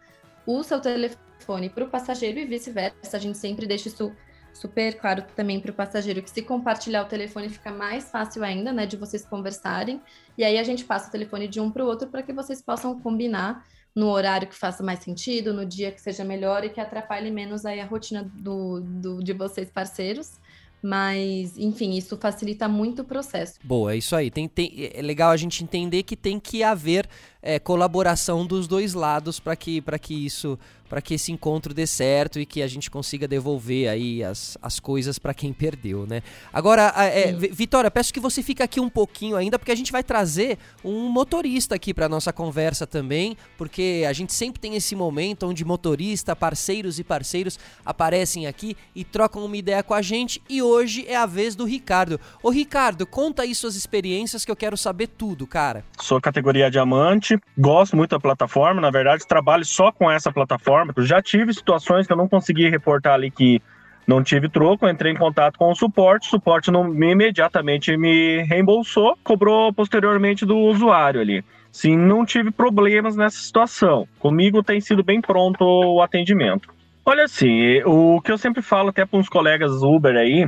o 0.47 0.63
seu 0.63 0.79
telefone 0.79 1.69
para 1.69 1.83
o 1.83 1.89
passageiro 1.89 2.39
e 2.39 2.45
vice-versa. 2.45 3.17
A 3.17 3.19
gente 3.19 3.37
sempre 3.37 3.67
deixa 3.67 3.87
isso 3.87 4.11
super 4.53 4.97
claro 4.97 5.23
também 5.35 5.59
para 5.59 5.71
o 5.71 5.73
passageiro 5.73 6.21
que 6.21 6.29
se 6.29 6.41
compartilhar 6.41 7.03
o 7.03 7.07
telefone 7.07 7.49
fica 7.49 7.71
mais 7.71 8.09
fácil 8.09 8.43
ainda, 8.43 8.71
né, 8.71 8.85
de 8.85 8.95
vocês 8.95 9.25
conversarem. 9.25 10.01
E 10.37 10.43
aí 10.43 10.57
a 10.57 10.63
gente 10.63 10.85
passa 10.85 11.09
o 11.09 11.11
telefone 11.11 11.47
de 11.47 11.59
um 11.59 11.71
para 11.71 11.83
o 11.83 11.87
outro 11.87 12.07
para 12.07 12.23
que 12.23 12.31
vocês 12.31 12.61
possam 12.61 12.99
combinar 12.99 13.65
no 13.95 14.07
horário 14.07 14.47
que 14.47 14.55
faça 14.55 14.83
mais 14.83 14.99
sentido, 14.99 15.53
no 15.53 15.65
dia 15.65 15.91
que 15.91 16.01
seja 16.01 16.23
melhor 16.23 16.63
e 16.63 16.69
que 16.69 16.79
atrapalhe 16.79 17.29
menos 17.29 17.65
aí 17.65 17.79
a 17.79 17.85
rotina 17.85 18.23
do, 18.35 18.81
do 18.81 19.23
de 19.23 19.33
vocês 19.33 19.69
parceiros. 19.69 20.39
Mas, 20.81 21.57
enfim, 21.57 21.95
isso 21.95 22.17
facilita 22.17 22.67
muito 22.67 23.03
o 23.03 23.05
processo. 23.05 23.57
Boa, 23.63 23.93
é 23.93 23.97
isso 23.97 24.13
aí. 24.13 24.29
Tem, 24.29 24.49
tem, 24.49 24.91
é 24.93 25.01
legal 25.01 25.31
a 25.31 25.37
gente 25.37 25.63
entender 25.63 26.03
que 26.03 26.17
tem 26.17 26.37
que 26.37 26.61
haver 26.61 27.07
é, 27.43 27.59
colaboração 27.59 28.47
dos 28.47 28.67
dois 28.67 28.93
lados 28.93 29.39
para 29.39 29.55
que, 29.55 29.83
que 30.01 30.25
isso 30.25 30.57
para 30.93 31.01
que 31.01 31.15
esse 31.15 31.31
encontro 31.31 31.73
dê 31.73 31.87
certo 31.87 32.39
e 32.39 32.45
que 32.45 32.61
a 32.61 32.67
gente 32.67 32.91
consiga 32.91 33.27
devolver 33.27 33.89
aí 33.89 34.23
as, 34.23 34.55
as 34.61 34.79
coisas 34.79 35.17
para 35.17 35.33
quem 35.33 35.51
perdeu, 35.51 36.05
né? 36.05 36.21
Agora, 36.53 36.93
é, 36.97 37.31
Vitória, 37.31 37.89
peço 37.89 38.13
que 38.13 38.19
você 38.19 38.43
fique 38.43 38.61
aqui 38.61 38.79
um 38.79 38.89
pouquinho 38.89 39.35
ainda, 39.35 39.57
porque 39.57 39.71
a 39.71 39.75
gente 39.75 39.91
vai 39.91 40.03
trazer 40.03 40.59
um 40.85 41.09
motorista 41.09 41.73
aqui 41.73 41.95
para 41.95 42.07
nossa 42.07 42.31
conversa 42.31 42.85
também, 42.85 43.35
porque 43.57 44.05
a 44.07 44.13
gente 44.13 44.33
sempre 44.33 44.59
tem 44.59 44.75
esse 44.75 44.95
momento 44.95 45.47
onde 45.47 45.65
motorista, 45.65 46.35
parceiros 46.35 46.99
e 46.99 47.03
parceiros 47.03 47.57
aparecem 47.83 48.45
aqui 48.45 48.77
e 48.93 49.03
trocam 49.03 49.43
uma 49.43 49.57
ideia 49.57 49.81
com 49.81 49.95
a 49.95 50.01
gente. 50.03 50.43
E 50.47 50.61
hoje 50.61 51.05
é 51.07 51.15
a 51.15 51.25
vez 51.25 51.55
do 51.55 51.65
Ricardo. 51.65 52.19
Ô 52.43 52.51
Ricardo, 52.51 53.07
conta 53.07 53.41
aí 53.41 53.55
suas 53.55 53.75
experiências 53.75 54.45
que 54.45 54.51
eu 54.51 54.55
quero 54.55 54.77
saber 54.77 55.07
tudo, 55.07 55.47
cara. 55.47 55.83
Sou 55.99 56.21
categoria 56.21 56.69
diamante, 56.69 57.32
gosto 57.57 57.95
muito 57.95 58.11
da 58.11 58.19
plataforma, 58.19 58.81
na 58.81 58.91
verdade 58.91 59.27
trabalho 59.27 59.65
só 59.65 59.91
com 59.91 60.09
essa 60.09 60.31
plataforma 60.31 60.93
já 60.99 61.21
tive 61.21 61.53
situações 61.53 62.07
que 62.07 62.13
eu 62.13 62.17
não 62.17 62.27
consegui 62.27 62.69
reportar 62.69 63.13
ali 63.13 63.29
que 63.29 63.61
não 64.05 64.21
tive 64.21 64.49
troco, 64.49 64.87
entrei 64.87 65.13
em 65.13 65.17
contato 65.17 65.57
com 65.57 65.71
o 65.71 65.75
suporte, 65.75 66.27
o 66.27 66.31
suporte 66.31 66.71
não 66.71 66.83
me 66.83 67.11
imediatamente 67.11 67.95
me 67.95 68.43
reembolsou, 68.43 69.17
cobrou 69.23 69.71
posteriormente 69.71 70.45
do 70.45 70.57
usuário 70.57 71.21
ali. 71.21 71.43
Sim, 71.71 71.97
não 71.97 72.25
tive 72.25 72.51
problemas 72.51 73.15
nessa 73.15 73.37
situação. 73.37 74.07
Comigo 74.19 74.61
tem 74.61 74.79
sido 74.79 75.03
bem 75.03 75.21
pronto 75.21 75.63
o 75.63 76.01
atendimento. 76.01 76.69
Olha 77.05 77.23
assim, 77.23 77.81
o 77.83 78.21
que 78.21 78.31
eu 78.31 78.37
sempre 78.37 78.61
falo 78.61 78.89
até 78.89 79.05
para 79.05 79.19
uns 79.19 79.27
colegas 79.27 79.81
Uber 79.81 80.15
aí, 80.15 80.47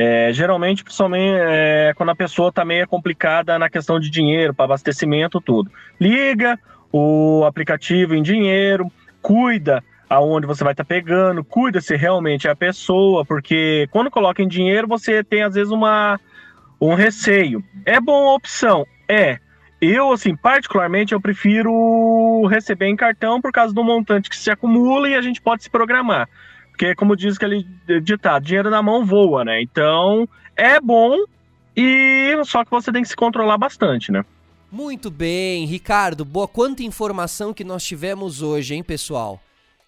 é, 0.00 0.32
geralmente, 0.32 0.84
principalmente 0.84 1.40
é, 1.40 1.92
quando 1.96 2.10
a 2.10 2.14
pessoa 2.14 2.50
está 2.50 2.64
meio 2.64 2.86
complicada 2.86 3.58
na 3.58 3.68
questão 3.68 3.98
de 3.98 4.08
dinheiro, 4.08 4.54
para 4.54 4.66
abastecimento, 4.66 5.40
tudo. 5.40 5.72
Liga 6.00 6.56
o 6.92 7.44
aplicativo 7.44 8.14
em 8.14 8.22
dinheiro, 8.22 8.92
cuida 9.20 9.82
aonde 10.08 10.46
você 10.46 10.62
vai 10.62 10.72
estar 10.72 10.84
tá 10.84 10.88
pegando, 10.88 11.42
cuida 11.42 11.80
se 11.80 11.96
realmente 11.96 12.46
é 12.46 12.50
a 12.52 12.56
pessoa, 12.56 13.24
porque 13.24 13.88
quando 13.90 14.08
coloca 14.08 14.40
em 14.40 14.46
dinheiro 14.46 14.86
você 14.86 15.24
tem 15.24 15.42
às 15.42 15.54
vezes 15.54 15.72
uma 15.72 16.20
um 16.80 16.94
receio. 16.94 17.60
É 17.84 18.00
boa 18.00 18.36
opção, 18.36 18.86
é. 19.08 19.40
Eu 19.80 20.12
assim, 20.12 20.36
particularmente 20.36 21.12
eu 21.12 21.20
prefiro 21.20 22.46
receber 22.46 22.86
em 22.86 22.94
cartão 22.94 23.40
por 23.40 23.50
causa 23.50 23.74
do 23.74 23.82
montante 23.82 24.30
que 24.30 24.36
se 24.36 24.48
acumula 24.48 25.08
e 25.08 25.16
a 25.16 25.20
gente 25.20 25.42
pode 25.42 25.64
se 25.64 25.70
programar. 25.70 26.28
Porque 26.78 26.94
como 26.94 27.16
diz 27.16 27.34
aquele 27.34 27.66
ditado, 28.04 28.44
dinheiro 28.44 28.70
na 28.70 28.80
mão 28.80 29.04
voa, 29.04 29.44
né? 29.44 29.60
Então, 29.60 30.28
é 30.56 30.80
bom 30.80 31.16
e 31.76 32.40
só 32.44 32.64
que 32.64 32.70
você 32.70 32.92
tem 32.92 33.02
que 33.02 33.08
se 33.08 33.16
controlar 33.16 33.58
bastante, 33.58 34.12
né? 34.12 34.24
Muito 34.70 35.10
bem, 35.10 35.64
Ricardo, 35.64 36.24
boa 36.24 36.46
quanta 36.46 36.84
informação 36.84 37.52
que 37.52 37.64
nós 37.64 37.82
tivemos 37.82 38.42
hoje, 38.42 38.76
hein, 38.76 38.84
pessoal? 38.84 39.40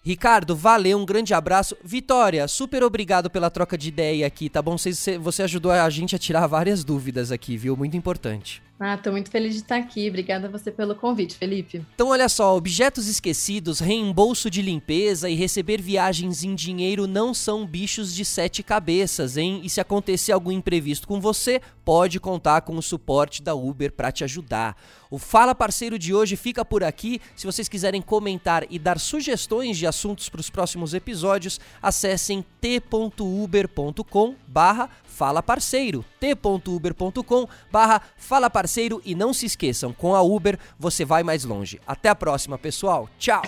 Ricardo, 0.03 0.53
valeu, 0.53 0.97
um 0.97 1.05
grande 1.05 1.33
abraço. 1.33 1.77
Vitória, 1.81 2.45
super 2.45 2.83
obrigado 2.83 3.29
pela 3.29 3.49
troca 3.49 3.77
de 3.77 3.87
ideia 3.87 4.27
aqui, 4.27 4.49
tá 4.49 4.61
bom? 4.61 4.77
Você, 4.77 5.17
você 5.17 5.43
ajudou 5.43 5.71
a 5.71 5.89
gente 5.89 6.13
a 6.13 6.19
tirar 6.19 6.45
várias 6.45 6.83
dúvidas 6.83 7.31
aqui, 7.31 7.55
viu? 7.55 7.77
Muito 7.77 7.95
importante. 7.95 8.61
Ah, 8.83 8.97
tô 8.97 9.11
muito 9.11 9.29
feliz 9.29 9.53
de 9.53 9.59
estar 9.59 9.75
aqui. 9.75 10.09
Obrigada 10.09 10.47
a 10.47 10.49
você 10.49 10.71
pelo 10.71 10.95
convite, 10.95 11.35
Felipe. 11.35 11.85
Então, 11.93 12.07
olha 12.07 12.27
só, 12.27 12.57
objetos 12.57 13.07
esquecidos, 13.07 13.79
reembolso 13.79 14.49
de 14.49 14.59
limpeza 14.59 15.29
e 15.29 15.35
receber 15.35 15.79
viagens 15.79 16.43
em 16.43 16.55
dinheiro 16.55 17.05
não 17.05 17.31
são 17.31 17.63
bichos 17.63 18.11
de 18.15 18.25
sete 18.25 18.63
cabeças, 18.63 19.37
hein? 19.37 19.61
E 19.63 19.69
se 19.69 19.79
acontecer 19.79 20.31
algum 20.31 20.51
imprevisto 20.51 21.07
com 21.07 21.21
você, 21.21 21.61
pode 21.85 22.19
contar 22.19 22.61
com 22.61 22.75
o 22.75 22.81
suporte 22.81 23.43
da 23.43 23.53
Uber 23.53 23.91
para 23.91 24.11
te 24.11 24.23
ajudar. 24.23 24.75
O 25.11 25.19
Fala 25.19 25.53
Parceiro 25.53 25.99
de 25.99 26.11
hoje 26.11 26.35
fica 26.35 26.65
por 26.65 26.83
aqui. 26.83 27.21
Se 27.35 27.45
vocês 27.45 27.69
quiserem 27.69 28.01
comentar 28.01 28.65
e 28.67 28.79
dar 28.79 28.99
sugestões 28.99 29.77
de 29.77 29.85
assuntos 29.85 30.27
para 30.27 30.41
os 30.41 30.49
próximos 30.49 30.95
episódios, 30.95 31.59
acessem 31.83 32.43
t.uber.com 32.59 34.35
barra 34.47 34.89
Fala 35.21 35.43
Parceiro, 35.43 36.03
t.uber.com 36.19 37.47
barra 37.71 38.01
Fala 38.17 38.49
Parceiro 38.49 38.99
e 39.05 39.13
não 39.13 39.35
se 39.35 39.45
esqueçam, 39.45 39.93
com 39.93 40.15
a 40.15 40.21
Uber 40.23 40.57
você 40.79 41.05
vai 41.05 41.21
mais 41.21 41.43
longe. 41.43 41.79
Até 41.85 42.09
a 42.09 42.15
próxima, 42.15 42.57
pessoal. 42.57 43.07
Tchau! 43.19 43.43